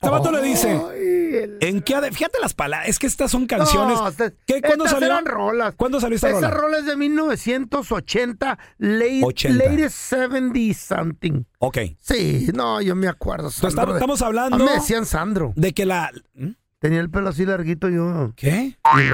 Vato 0.02 0.30
le 0.30 0.42
dice, 0.42 0.80
¿en 1.60 1.80
qué 1.80 1.94
Fíjate 2.12 2.38
las 2.40 2.52
palabras, 2.52 2.88
es 2.90 2.98
que 2.98 3.06
estas 3.06 3.30
son 3.30 3.46
canciones. 3.46 3.98
No, 3.98 4.12
¿Qué, 4.46 4.60
¿Cuándo 4.60 4.86
salió? 4.86 5.06
eran 5.06 5.24
rolas. 5.24 5.74
¿Cuándo 5.76 5.98
salió 5.98 6.16
esta 6.16 6.28
Esa 6.28 6.50
rola? 6.50 6.50
rola 6.50 6.78
es 6.78 6.86
de 6.86 6.96
1980, 6.96 8.58
late, 8.78 9.20
80. 9.24 9.64
late 9.64 9.88
70 9.90 10.74
something. 10.78 11.44
Ok. 11.58 11.78
Sí, 12.00 12.48
no, 12.54 12.82
yo 12.82 12.94
me 12.94 13.08
acuerdo. 13.08 13.50
Sandro, 13.50 13.68
estamos, 13.70 13.94
de- 13.94 13.98
estamos 13.98 14.22
A 14.22 14.26
hablando 14.26 14.64
me 14.64 14.72
decían 14.72 15.06
Sandro. 15.06 15.52
de 15.56 15.72
que 15.72 15.86
la... 15.86 16.10
¿Mm? 16.34 16.50
Tenía 16.80 17.00
el 17.00 17.08
pelo 17.10 17.30
así 17.30 17.46
larguito 17.46 17.88
yo. 17.88 18.32
¿Qué? 18.36 18.76
Y 18.98 19.10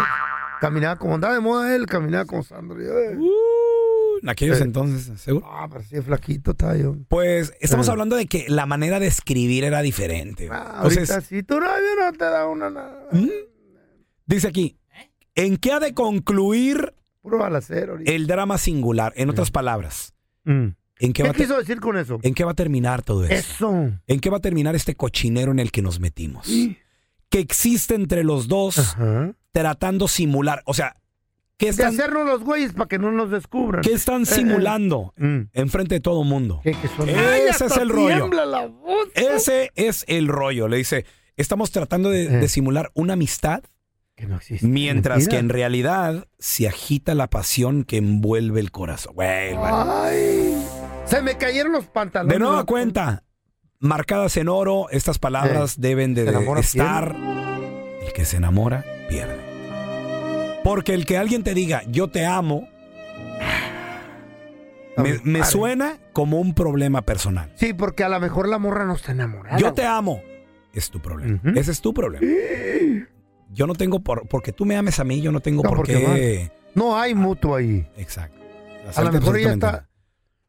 caminaba 0.60 0.96
como 0.96 1.14
andaba 1.14 1.34
de 1.34 1.40
moda 1.40 1.72
él, 1.76 1.86
caminaba 1.86 2.24
como 2.24 2.42
Sandro. 2.42 2.82
Yo, 2.82 2.90
eh. 2.98 3.16
En 4.22 4.28
aquellos 4.28 4.60
Eh. 4.60 4.64
entonces, 4.64 5.20
seguro. 5.20 5.46
Ah, 5.50 5.68
parecía 5.68 6.02
flaquito, 6.02 6.50
estaba 6.52 6.76
yo. 6.76 6.96
Pues 7.08 7.52
estamos 7.60 7.88
Eh. 7.88 7.90
hablando 7.90 8.16
de 8.16 8.26
que 8.26 8.46
la 8.48 8.66
manera 8.66 9.00
de 9.00 9.06
escribir 9.06 9.64
era 9.64 9.80
diferente. 9.82 10.48
Ah, 10.50 10.72
Entonces, 10.76 11.10
ahorita 11.10 11.26
si 11.28 11.42
tu 11.42 11.54
novio 11.54 11.70
no 11.98 12.12
te 12.12 12.24
da 12.24 12.46
una 12.46 12.70
nada. 12.70 13.08
dice 14.26 14.48
aquí, 14.48 14.76
¿en 15.34 15.56
qué 15.56 15.72
ha 15.72 15.80
de 15.80 15.94
concluir 15.94 16.94
Puro 17.22 17.38
balacero 17.38 17.98
el 18.04 18.26
drama 18.26 18.58
singular? 18.58 19.12
En 19.16 19.28
otras 19.30 19.50
palabras, 19.50 20.14
Mm. 20.44 20.68
¿en 21.00 21.12
qué, 21.12 21.22
¿Qué 21.22 21.28
va 21.28 21.34
quiso 21.34 21.58
decir 21.58 21.80
con 21.80 21.96
eso? 21.98 22.18
¿en 22.22 22.34
qué 22.34 22.44
va 22.44 22.52
a 22.52 22.54
terminar 22.54 23.02
todo 23.02 23.24
eso? 23.24 23.34
Eso. 23.34 23.90
¿En 24.06 24.20
qué 24.20 24.30
va 24.30 24.38
a 24.38 24.40
terminar 24.40 24.74
este 24.74 24.94
cochinero 24.94 25.52
en 25.52 25.58
el 25.58 25.70
que 25.70 25.82
nos 25.82 26.00
metimos? 26.00 26.46
Que 27.28 27.38
existe 27.38 27.94
entre 27.94 28.24
los 28.24 28.48
dos 28.48 28.78
Ajá. 28.78 29.34
tratando 29.52 30.08
simular. 30.08 30.62
O 30.66 30.74
sea, 30.74 30.96
¿qué 31.60 31.66
De 31.66 31.70
están, 31.70 31.88
hacernos 31.94 32.26
los 32.26 32.42
güeyes 32.42 32.72
para 32.72 32.88
que 32.88 32.98
no 32.98 33.12
nos 33.12 33.30
descubran. 33.30 33.82
¿qué 33.82 33.92
están 33.92 34.22
Eh, 34.22 34.24
eh. 34.24 34.26
simulando 34.34 35.14
Mm. 35.16 35.40
enfrente 35.52 35.94
de 35.96 36.00
todo 36.00 36.24
mundo? 36.24 36.60
¿Qué, 36.64 36.72
qué 36.72 36.88
son? 36.96 37.08
Ese 37.08 37.66
es 37.66 37.76
el 37.76 37.88
rollo. 37.90 38.28
Ese 39.14 39.70
es 39.76 40.04
el 40.08 40.26
rollo. 40.26 40.66
Le 40.68 40.78
dice, 40.78 41.04
estamos 41.36 41.70
tratando 41.70 42.10
de, 42.10 42.24
Eh. 42.24 42.28
de 42.28 42.48
simular 42.48 42.90
una 42.94 43.12
amistad 43.12 43.62
Que 44.16 44.26
no 44.26 44.36
existe. 44.36 44.66
mientras 44.66 45.18
Mentira. 45.18 45.36
que 45.36 45.38
en 45.40 45.48
realidad 45.50 46.28
se 46.38 46.66
agita 46.66 47.14
la 47.14 47.28
pasión 47.28 47.84
que 47.84 47.98
envuelve 47.98 48.60
el 48.60 48.70
corazón. 48.70 49.14
Güey. 49.14 49.54
Ay, 49.56 50.54
se 51.04 51.22
me 51.22 51.36
cayeron 51.36 51.72
los 51.72 51.84
pantalones. 51.86 52.32
de 52.34 52.38
nueva 52.38 52.64
cuenta, 52.64 53.24
marcadas 53.80 54.36
en 54.38 54.48
oro, 54.48 54.88
estas 54.90 55.18
palabras 55.18 55.80
deben 55.80 56.14
de, 56.14 56.22
enamora, 56.28 56.60
estar. 56.60 57.14
El 58.02 58.12
que 58.14 58.24
se 58.24 58.38
enamora, 58.38 58.84
pierde. 59.08 59.49
Porque 60.70 60.94
el 60.94 61.04
que 61.04 61.18
alguien 61.18 61.42
te 61.42 61.52
diga, 61.52 61.82
yo 61.88 62.10
te 62.10 62.24
amo, 62.24 62.68
me, 65.24 65.44
suena 65.44 65.98
como 66.12 66.38
un 66.38 66.54
problema 66.54 67.02
personal. 67.02 67.50
Sí, 67.56 67.74
porque 67.74 68.04
a 68.04 68.08
lo 68.08 68.20
mejor 68.20 68.48
la 68.48 68.60
morra 68.60 68.86
no 68.86 68.94
está 68.94 69.10
enamorada. 69.10 69.58
Yo 69.58 69.72
te 69.72 69.84
amo. 69.84 70.22
Es 70.72 70.88
tu 70.88 71.00
problema. 71.00 71.40
Ujú. 71.42 71.58
Ese 71.58 71.72
es 71.72 71.80
tu 71.80 71.92
problema. 71.92 72.24
Yo 73.52 73.66
no 73.66 73.74
tengo 73.74 73.98
por... 73.98 74.28
Porque 74.28 74.52
tú 74.52 74.64
me 74.64 74.76
ames 74.76 75.00
a 75.00 75.04
mí, 75.04 75.20
yo 75.20 75.32
no 75.32 75.40
tengo 75.40 75.64
No, 75.64 75.70
por 75.70 75.78
porque 75.78 75.94
qué... 75.94 76.52
No 76.76 76.96
hay 76.96 77.16
mutuo 77.16 77.56
ahí. 77.56 77.84
Exacto. 77.96 78.38
A 78.94 79.02
lo 79.02 79.10
mejor 79.10 79.38
ella 79.38 79.54
está 79.54 79.88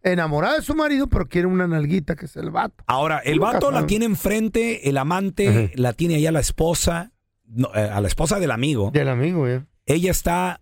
enamorada 0.04 0.58
de 0.58 0.62
su 0.62 0.76
marido, 0.76 1.08
pero 1.08 1.28
quiere 1.28 1.48
una 1.48 1.66
nalguita 1.66 2.16
que 2.16 2.26
es 2.26 2.36
el 2.36 2.52
vato. 2.52 2.84
Ahora, 2.86 3.24
el 3.26 3.38
Nunca 3.38 3.54
vato 3.54 3.72
la 3.72 3.78
sabe. 3.78 3.88
tiene 3.88 4.06
enfrente, 4.06 4.88
el 4.88 5.00
amante 5.00 5.72
la 5.74 5.94
tiene 5.94 6.18
allá 6.18 6.32
la 6.32 6.42
esposa, 6.42 7.12
no, 7.48 7.72
eh, 7.74 7.90
a 7.92 8.00
la 8.02 8.08
esposa 8.08 8.40
del 8.40 8.52
amigo. 8.52 8.92
Del 8.92 9.10
amigo, 9.10 9.48
ya. 9.48 9.66
Ella 9.86 10.12
está 10.12 10.62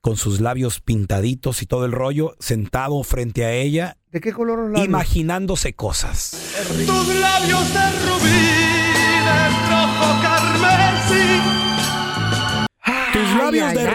con 0.00 0.16
sus 0.16 0.40
labios 0.40 0.80
pintaditos 0.80 1.62
y 1.62 1.66
todo 1.66 1.84
el 1.84 1.92
rollo, 1.92 2.34
sentado 2.38 3.02
frente 3.02 3.44
a 3.44 3.52
ella, 3.52 3.96
¿De 4.12 4.20
qué 4.20 4.32
color 4.32 4.58
los 4.58 4.70
labios? 4.70 4.86
imaginándose 4.86 5.74
cosas. 5.74 6.54
Tus 6.86 7.08
labios 7.16 7.74
de 7.74 7.90
rubí, 8.06 8.30
de 9.24 9.48
rojo 9.68 10.22
carmesí. 10.22 11.24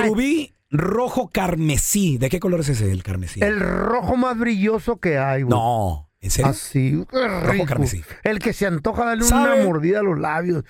rubí, 0.10 0.54
rojo, 0.70 1.30
carmesí. 1.32 2.18
¿De 2.18 2.30
qué 2.30 2.40
color 2.40 2.60
es 2.62 2.70
ese, 2.70 2.92
el 2.92 3.04
carmesí? 3.04 3.42
El 3.42 3.60
rojo 3.60 4.16
más 4.18 4.38
brilloso 4.38 4.98
que 5.00 5.18
hay, 5.18 5.44
güey. 5.44 5.50
No, 5.58 6.10
¿en 6.24 6.32
serio? 6.32 6.50
Así, 6.52 7.06
rico. 7.44 7.66
carmesí. 7.66 8.04
El 8.24 8.40
que 8.40 8.54
se 8.54 8.66
antoja 8.66 9.06
darle 9.06 9.24
¿Sabe? 9.26 9.56
una 9.56 9.64
mordida 9.66 10.00
a 10.00 10.04
los 10.04 10.18
labios. 10.20 10.64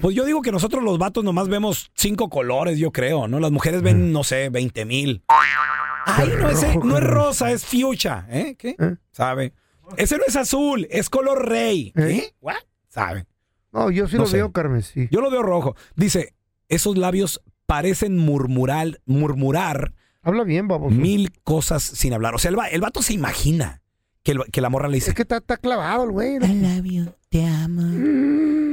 Pues 0.00 0.14
yo 0.14 0.24
digo 0.24 0.42
que 0.42 0.52
nosotros 0.52 0.82
los 0.82 0.98
vatos 0.98 1.24
nomás 1.24 1.48
vemos 1.48 1.90
cinco 1.94 2.28
colores, 2.28 2.78
yo 2.78 2.92
creo, 2.92 3.28
¿no? 3.28 3.40
Las 3.40 3.50
mujeres 3.50 3.80
Mm. 3.80 3.84
ven, 3.84 4.12
no 4.12 4.24
sé, 4.24 4.48
20 4.50 4.84
mil. 4.84 5.22
Ay, 5.28 6.28
no, 6.38 6.48
ese 6.48 6.76
no 6.76 6.98
es 6.98 7.04
rosa, 7.04 7.50
es 7.50 7.64
fuchsia, 7.64 8.26
¿eh? 8.30 8.54
¿Qué? 8.58 8.76
¿Sabe? 9.12 9.52
Ese 9.96 10.18
no 10.18 10.24
es 10.26 10.36
azul, 10.36 10.86
es 10.90 11.08
color 11.10 11.48
rey. 11.48 11.92
¿Qué? 11.96 12.34
¿What? 12.40 12.54
¿Sabe? 12.88 13.26
No, 13.72 13.90
yo 13.90 14.06
sí 14.08 14.16
No 14.16 14.22
lo 14.22 14.28
sé. 14.28 14.36
veo 14.38 14.52
carmesí. 14.52 15.08
Yo 15.10 15.20
lo 15.20 15.30
veo 15.30 15.42
rojo. 15.42 15.74
Dice, 15.96 16.34
esos 16.68 16.96
labios 16.96 17.42
parecen 17.66 18.16
murmurar, 18.16 19.00
murmurar 19.06 19.92
Habla 20.22 20.44
bien, 20.44 20.68
baboso. 20.68 20.94
mil 20.94 21.32
cosas 21.42 21.82
sin 21.82 22.12
hablar. 22.12 22.34
O 22.34 22.38
sea, 22.38 22.50
el, 22.50 22.58
va- 22.58 22.68
el 22.68 22.80
vato 22.80 23.02
se 23.02 23.12
imagina 23.14 23.82
que, 24.26 24.32
el- 24.32 24.44
que 24.50 24.60
la 24.60 24.68
morra 24.70 24.88
le 24.88 24.96
dice, 24.96 25.10
Es 25.10 25.14
que 25.16 25.22
está, 25.22 25.36
está 25.36 25.56
clavado 25.56 26.02
el 26.04 26.10
güey. 26.10 26.38
¿no? 26.40 26.46
labio, 26.48 27.14
te 27.30 27.46
amo. 27.46 27.82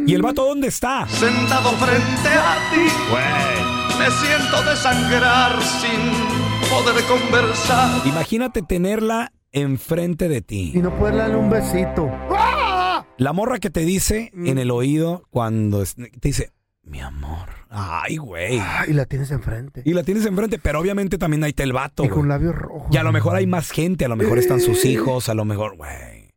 ¿y 0.07 0.13
el 0.15 0.21
vato 0.23 0.45
dónde 0.45 0.67
está? 0.67 1.07
Sentado 1.07 1.69
frente 1.73 2.29
a 2.29 2.57
ti, 2.73 3.97
me 3.99 4.09
siento 4.09 4.63
desangrar 4.69 5.61
sin 5.61 6.69
poder 6.69 7.03
conversar. 7.05 8.01
Imagínate 8.07 8.63
tenerla 8.63 9.31
enfrente 9.51 10.27
de 10.27 10.41
ti. 10.41 10.71
Y 10.73 10.79
no 10.79 10.97
puedes 10.97 11.15
darle 11.17 11.35
un 11.35 11.49
besito. 11.51 12.09
La 13.17 13.31
morra 13.31 13.59
que 13.59 13.69
te 13.69 13.81
dice 13.81 14.31
Mm. 14.33 14.47
en 14.47 14.57
el 14.57 14.71
oído 14.71 15.23
cuando 15.29 15.83
es- 15.83 15.93
te 15.95 16.09
dice, 16.19 16.51
mi 16.81 16.99
amor. 16.99 17.49
Ay, 17.75 18.17
güey. 18.17 18.59
Ah, 18.59 18.85
y 18.87 18.93
la 18.93 19.05
tienes 19.05 19.31
enfrente. 19.31 19.81
Y 19.83 19.93
la 19.93 20.03
tienes 20.03 20.25
enfrente, 20.25 20.59
pero 20.59 20.79
obviamente 20.79 21.17
también 21.17 21.43
ahí 21.43 21.49
está 21.49 21.63
el 21.63 21.73
vato. 21.73 22.03
Y 22.05 22.09
con 22.09 22.19
güey. 22.19 22.29
labios 22.29 22.55
rojos. 22.55 22.87
Y 22.91 22.97
a 22.97 23.03
lo 23.03 23.11
mejor 23.11 23.35
hay 23.35 23.47
más 23.47 23.71
gente, 23.71 24.05
a 24.05 24.07
lo 24.07 24.15
mejor 24.15 24.37
están 24.37 24.59
sus 24.59 24.85
hijos, 24.85 25.27
a 25.27 25.33
lo 25.33 25.43
mejor, 25.43 25.75
güey. 25.75 26.33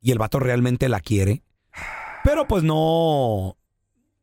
Y 0.00 0.10
el 0.12 0.18
vato 0.18 0.40
realmente 0.40 0.88
la 0.88 1.00
quiere. 1.00 1.42
Pero 2.24 2.46
pues 2.48 2.62
no. 2.62 3.56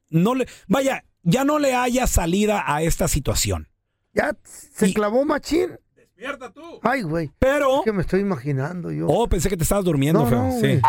No 0.10 0.34
le. 0.36 0.48
Vaya, 0.68 1.04
ya 1.24 1.44
no 1.44 1.60
le 1.60 1.76
haya 1.76 2.08
salida 2.08 2.64
a 2.66 2.82
esta 2.82 3.08
situación. 3.08 3.68
Ya 4.14 4.36
se 4.44 4.94
clavó 4.94 5.24
machín. 5.26 5.72
Despierta 5.96 6.52
tú. 6.52 6.80
Ay, 6.82 7.04
güey. 7.04 7.32
Pero. 7.38 7.80
Es 7.80 7.84
que 7.86 7.92
me 7.94 8.02
estoy 8.02 8.22
imaginando 8.22 8.92
yo. 8.92 9.06
Oh, 9.08 9.28
pensé 9.30 9.50
que 9.50 9.58
te 9.58 9.64
estabas 9.64 9.86
durmiendo, 9.86 10.24
No, 10.24 10.28
feo. 10.28 10.44
no, 10.44 10.60
sí. 10.60 10.82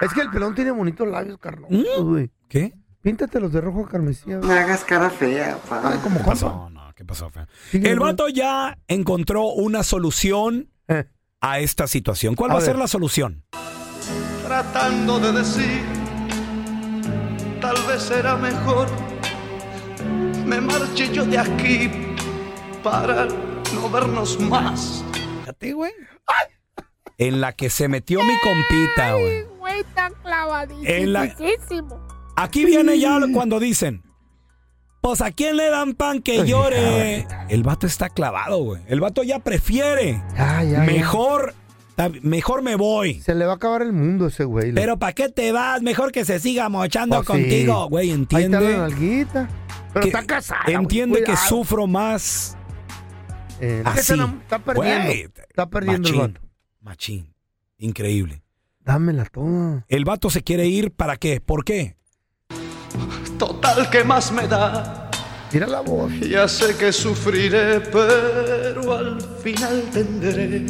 Es 0.00 0.12
que 0.12 0.20
el 0.20 0.30
pelón 0.30 0.54
tiene 0.54 0.70
bonitos 0.70 1.08
labios 1.08 1.38
carnosos, 1.38 2.04
güey. 2.04 2.30
¿Qué? 2.48 2.72
Píntatelos 3.02 3.52
de 3.52 3.60
rojo 3.60 3.86
carmesí. 3.86 4.28
No 4.30 4.50
hagas 4.52 4.84
cara 4.84 5.08
fea, 5.10 5.58
pa. 5.68 5.80
Ay, 5.92 5.98
como 6.02 6.18
¿Qué 6.18 6.24
pasó? 6.24 6.68
No, 6.70 6.92
¿qué 6.94 7.04
pasó? 7.04 7.30
Sigue, 7.70 7.90
El 7.90 8.00
vato 8.00 8.28
ya 8.28 8.76
encontró 8.88 9.44
una 9.46 9.82
solución 9.82 10.70
Eh. 10.88 11.04
a 11.40 11.60
esta 11.60 11.86
situación. 11.86 12.34
¿Cuál 12.34 12.50
A 12.50 12.54
va 12.54 12.60
a 12.60 12.62
ser 12.62 12.76
la 12.76 12.88
solución? 12.88 13.44
Tratando 14.44 15.20
de 15.20 15.32
decir, 15.32 15.82
tal 17.60 17.76
vez 17.86 18.02
será 18.02 18.36
mejor. 18.36 18.88
Me 20.44 20.60
marche 20.60 21.12
yo 21.12 21.24
de 21.24 21.38
aquí 21.38 21.90
para 22.82 23.26
no 23.26 23.90
vernos 23.92 24.40
más. 24.40 25.04
Fíjate, 25.40 25.72
güey. 25.74 25.92
En 27.18 27.40
la 27.40 27.52
que 27.52 27.68
se 27.68 27.88
metió 27.88 28.22
mi 28.24 28.34
compita, 28.40 29.12
güey. 29.14 29.44
Güey, 29.58 29.84
tan 29.94 30.12
En 30.84 31.12
la- 31.12 31.28
clavadísimo. 31.34 32.07
Aquí 32.42 32.64
viene 32.64 32.98
ya 32.98 33.18
cuando 33.32 33.58
dicen, 33.60 34.02
pues 35.00 35.20
a 35.20 35.30
quién 35.30 35.56
le 35.56 35.68
dan 35.70 35.94
pan 35.94 36.22
que 36.22 36.46
llore. 36.46 37.26
El 37.48 37.62
vato 37.62 37.86
está 37.86 38.08
clavado, 38.08 38.58
güey. 38.62 38.82
El 38.86 39.00
vato 39.00 39.22
ya 39.22 39.38
prefiere. 39.40 40.22
Ya, 40.36 40.62
ya, 40.62 40.70
ya. 40.70 40.80
Mejor, 40.92 41.54
mejor 42.22 42.62
me 42.62 42.76
voy. 42.76 43.20
Se 43.20 43.34
le 43.34 43.44
va 43.44 43.52
a 43.52 43.56
acabar 43.56 43.82
el 43.82 43.92
mundo 43.92 44.26
ese 44.28 44.44
güey. 44.44 44.72
Pero 44.72 44.98
¿para 44.98 45.12
qué 45.12 45.28
te 45.28 45.50
vas? 45.52 45.82
Mejor 45.82 46.12
que 46.12 46.24
se 46.24 46.38
siga 46.38 46.68
mochando 46.68 47.16
Pues 47.16 47.26
sí. 47.26 47.32
contigo, 47.32 47.88
güey. 47.88 48.10
Ahí 48.10 48.22
está 48.22 48.38
la 48.38 48.44
Entiende. 48.44 48.76
nalguita. 48.78 49.48
Pero 49.92 50.02
que- 50.02 50.08
está 50.08 50.26
casada. 50.26 50.60
güey, 50.64 50.76
Entiende 50.76 51.18
que 51.20 51.24
cuidado. 51.26 51.46
sufro 51.48 51.86
más. 51.86 52.56
Eh, 53.60 53.82
así. 53.84 54.12
está 54.14 54.58
perdiendo. 54.60 55.04
Güey, 55.06 55.28
está 55.48 55.68
perdiendo 55.68 56.08
machín, 56.08 56.20
el 56.20 56.28
vato. 56.32 56.40
Machín. 56.80 57.34
Increíble. 57.78 58.42
Dámela 58.80 59.24
toda. 59.24 59.84
El 59.88 60.04
vato 60.04 60.30
se 60.30 60.42
quiere 60.42 60.66
ir, 60.66 60.92
¿para 60.92 61.16
qué? 61.16 61.40
¿Por 61.40 61.64
qué? 61.64 61.96
Total, 63.38 63.88
¿qué 63.90 64.04
más 64.04 64.32
me 64.32 64.46
da? 64.48 65.10
Mira 65.52 65.66
la 65.66 65.80
voz. 65.80 66.12
Ya 66.20 66.46
sé 66.48 66.76
que 66.76 66.92
sufriré, 66.92 67.80
pero 67.80 68.92
al 68.94 69.20
final 69.42 69.82
tendré 69.92 70.64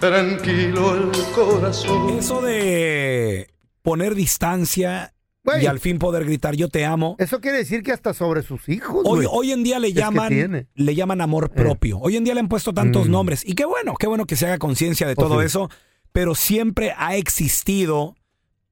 tranquilo 0.00 0.94
el 0.94 1.10
corazón. 1.34 2.18
Eso 2.18 2.40
de 2.40 3.48
poner 3.82 4.14
distancia 4.14 5.12
Güey. 5.44 5.64
y 5.64 5.66
al 5.66 5.80
fin 5.80 5.98
poder 5.98 6.24
gritar 6.24 6.54
yo 6.54 6.68
te 6.68 6.84
amo. 6.84 7.16
Eso 7.18 7.40
quiere 7.40 7.58
decir 7.58 7.82
que 7.82 7.92
hasta 7.92 8.14
sobre 8.14 8.42
sus 8.42 8.68
hijos. 8.68 9.02
Hoy, 9.04 9.26
güey. 9.26 9.28
hoy 9.30 9.52
en 9.52 9.62
día 9.64 9.78
le 9.78 9.92
llaman, 9.92 10.68
le 10.74 10.94
llaman 10.94 11.20
amor 11.20 11.50
propio. 11.50 11.98
Hoy 11.98 12.16
en 12.16 12.24
día 12.24 12.34
le 12.34 12.40
han 12.40 12.48
puesto 12.48 12.72
tantos 12.72 13.08
Mm. 13.08 13.12
nombres. 13.12 13.42
Y 13.46 13.54
qué 13.54 13.64
bueno, 13.64 13.94
qué 13.98 14.06
bueno 14.06 14.26
que 14.26 14.36
se 14.36 14.46
haga 14.46 14.58
conciencia 14.58 15.06
de 15.06 15.14
Oh, 15.16 15.22
todo 15.22 15.40
sí. 15.40 15.46
eso. 15.46 15.70
Pero 16.12 16.34
siempre 16.34 16.94
ha 16.96 17.16
existido 17.16 18.14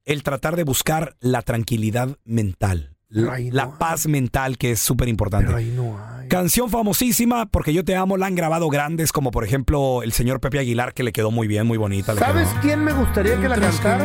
el 0.06 0.22
tratar 0.22 0.56
de 0.56 0.64
buscar 0.64 1.16
la 1.20 1.42
tranquilidad 1.42 2.16
mental. 2.24 2.96
La, 3.08 3.78
paz 3.78 4.08
mental 4.08 4.58
que 4.58 4.72
es 4.72 4.80
súper 4.80 5.08
importante. 5.08 5.52
No. 5.66 5.96
Canción 6.28 6.70
famosísima, 6.70 7.46
porque 7.46 7.72
yo 7.72 7.84
te 7.84 7.94
amo, 7.94 8.16
la 8.16 8.26
han 8.26 8.34
grabado 8.34 8.68
grandes, 8.68 9.12
como 9.12 9.30
por 9.30 9.44
ejemplo 9.44 10.02
el 10.02 10.12
señor 10.12 10.40
Pepe 10.40 10.58
Aguilar, 10.58 10.92
que 10.92 11.04
le 11.04 11.12
quedó 11.12 11.30
muy 11.30 11.46
bien, 11.46 11.66
muy 11.66 11.78
bonita. 11.78 12.16
¿Sabes 12.16 12.48
quedó. 12.48 12.60
quién 12.62 12.84
me 12.84 12.92
gustaría 12.92 13.40
que 13.40 13.48
la 13.48 13.58
cantara? 13.58 14.04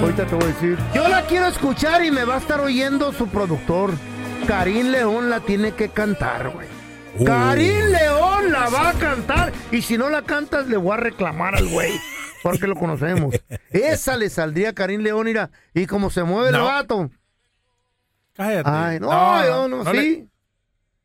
Ahorita 0.00 0.26
te 0.26 0.34
voy 0.34 0.44
a 0.44 0.46
decir. 0.46 0.78
Yo 0.94 1.08
la 1.08 1.26
quiero 1.26 1.46
escuchar 1.46 2.04
y 2.04 2.10
me 2.10 2.24
va 2.24 2.36
a 2.36 2.38
estar 2.38 2.60
oyendo 2.60 3.12
su 3.12 3.26
productor. 3.28 3.92
Karim 4.46 4.88
León 4.88 5.30
la 5.30 5.40
tiene 5.40 5.72
que 5.72 5.88
cantar, 5.88 6.50
güey. 6.50 6.68
Uh. 7.18 7.24
Karim 7.24 7.86
León 7.86 8.52
la 8.52 8.68
va 8.68 8.90
a 8.90 8.92
cantar. 8.94 9.52
Y 9.72 9.82
si 9.82 9.98
no 9.98 10.08
la 10.10 10.22
cantas, 10.22 10.68
le 10.68 10.76
voy 10.76 10.94
a 10.94 10.96
reclamar 10.98 11.56
al 11.56 11.68
güey. 11.68 11.92
Porque 12.42 12.66
lo 12.66 12.74
conocemos. 12.76 13.34
Esa 13.70 14.16
le 14.16 14.30
saldría 14.30 14.70
a 14.70 14.72
Karim 14.72 15.00
León, 15.02 15.24
mira. 15.26 15.50
Y 15.74 15.86
como 15.86 16.10
se 16.10 16.22
mueve 16.24 16.48
el 16.50 16.56
No. 16.56 16.64
vato. 16.64 17.10
Cállate. 18.34 18.70
Ay, 18.70 19.00
no, 19.00 19.44
yo 19.44 19.68
no, 19.68 19.92
le- 19.92 20.00
sí. 20.02 20.28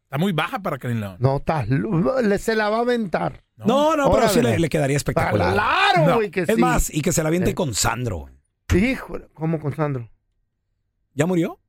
Está 0.04 0.18
muy 0.20 0.32
baja 0.32 0.60
para 0.60 0.78
Karim 0.78 1.00
León. 1.00 1.16
No, 1.20 1.38
estás 1.38 1.68
lu- 1.70 2.22
le- 2.22 2.38
se 2.38 2.56
la 2.56 2.70
va 2.70 2.78
a 2.78 2.82
aventar. 2.82 3.44
No, 3.58 3.96
no, 3.96 4.12
pero 4.12 4.30
sí 4.30 4.42
le, 4.42 4.60
le 4.60 4.70
quedaría 4.70 4.98
espectacular. 4.98 5.54
Claro, 5.54 6.06
No, 6.08 6.16
güey, 6.16 6.30
que 6.30 6.42
Es 6.42 6.48
sí. 6.48 6.56
más, 6.62 6.94
y 6.94 7.02
que 7.02 7.12
se 7.12 7.24
la 7.24 7.30
aviente 7.30 7.52
Eh. 7.52 7.56
con 7.56 7.74
Sandro. 7.74 8.30
Híjole, 8.76 9.28
¿cómo 9.34 9.60
con 9.60 9.76
Sandro? 9.76 10.10
¿Ya 11.14 11.26
murió? 11.26 11.60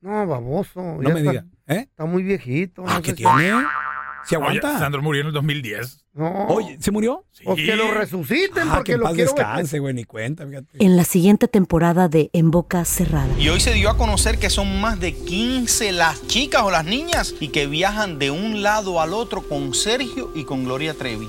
No, 0.00 0.26
baboso. 0.26 0.80
No 0.80 1.02
ya 1.02 1.14
me 1.14 1.20
está, 1.20 1.30
diga. 1.32 1.44
¿Eh? 1.66 1.78
Está 1.90 2.04
muy 2.04 2.22
viejito. 2.22 2.84
Ah, 2.86 2.94
no 2.96 3.02
¿qué 3.02 3.12
tiene? 3.14 3.52
¿Se 4.24 4.36
aguanta? 4.36 4.68
Oye, 4.70 4.78
Sandro 4.78 5.02
murió 5.02 5.22
en 5.22 5.26
el 5.28 5.32
2010. 5.32 6.04
No. 6.16 6.46
Oye, 6.48 6.78
¿se 6.80 6.90
murió? 6.90 7.24
Pues 7.44 7.56
que 7.56 7.76
lo 7.76 7.90
resuciten 7.92 8.68
Ah, 8.68 8.70
que 8.70 8.76
porque 8.76 8.92
en 8.92 8.98
lo 9.00 9.04
paz 9.04 9.14
quiero 9.14 9.32
descanse, 9.32 9.78
güey, 9.78 9.92
ni 9.92 10.04
cuenta, 10.04 10.46
fíjate. 10.46 10.82
En 10.84 10.96
la 10.96 11.04
siguiente 11.04 11.46
temporada 11.46 12.08
de 12.08 12.30
En 12.32 12.50
Boca 12.50 12.84
Cerrada. 12.86 13.28
Y 13.38 13.50
hoy 13.50 13.60
se 13.60 13.74
dio 13.74 13.90
a 13.90 13.98
conocer 13.98 14.38
que 14.38 14.48
son 14.48 14.80
más 14.80 14.98
de 14.98 15.12
15 15.14 15.92
las 15.92 16.26
chicas 16.26 16.62
o 16.62 16.70
las 16.70 16.84
niñas 16.86 17.34
y 17.38 17.48
que 17.48 17.66
viajan 17.66 18.18
de 18.18 18.30
un 18.30 18.62
lado 18.62 19.00
al 19.00 19.12
otro 19.12 19.42
con 19.46 19.74
Sergio 19.74 20.32
y 20.34 20.44
con 20.44 20.64
Gloria 20.64 20.94
Trevi. 20.94 21.28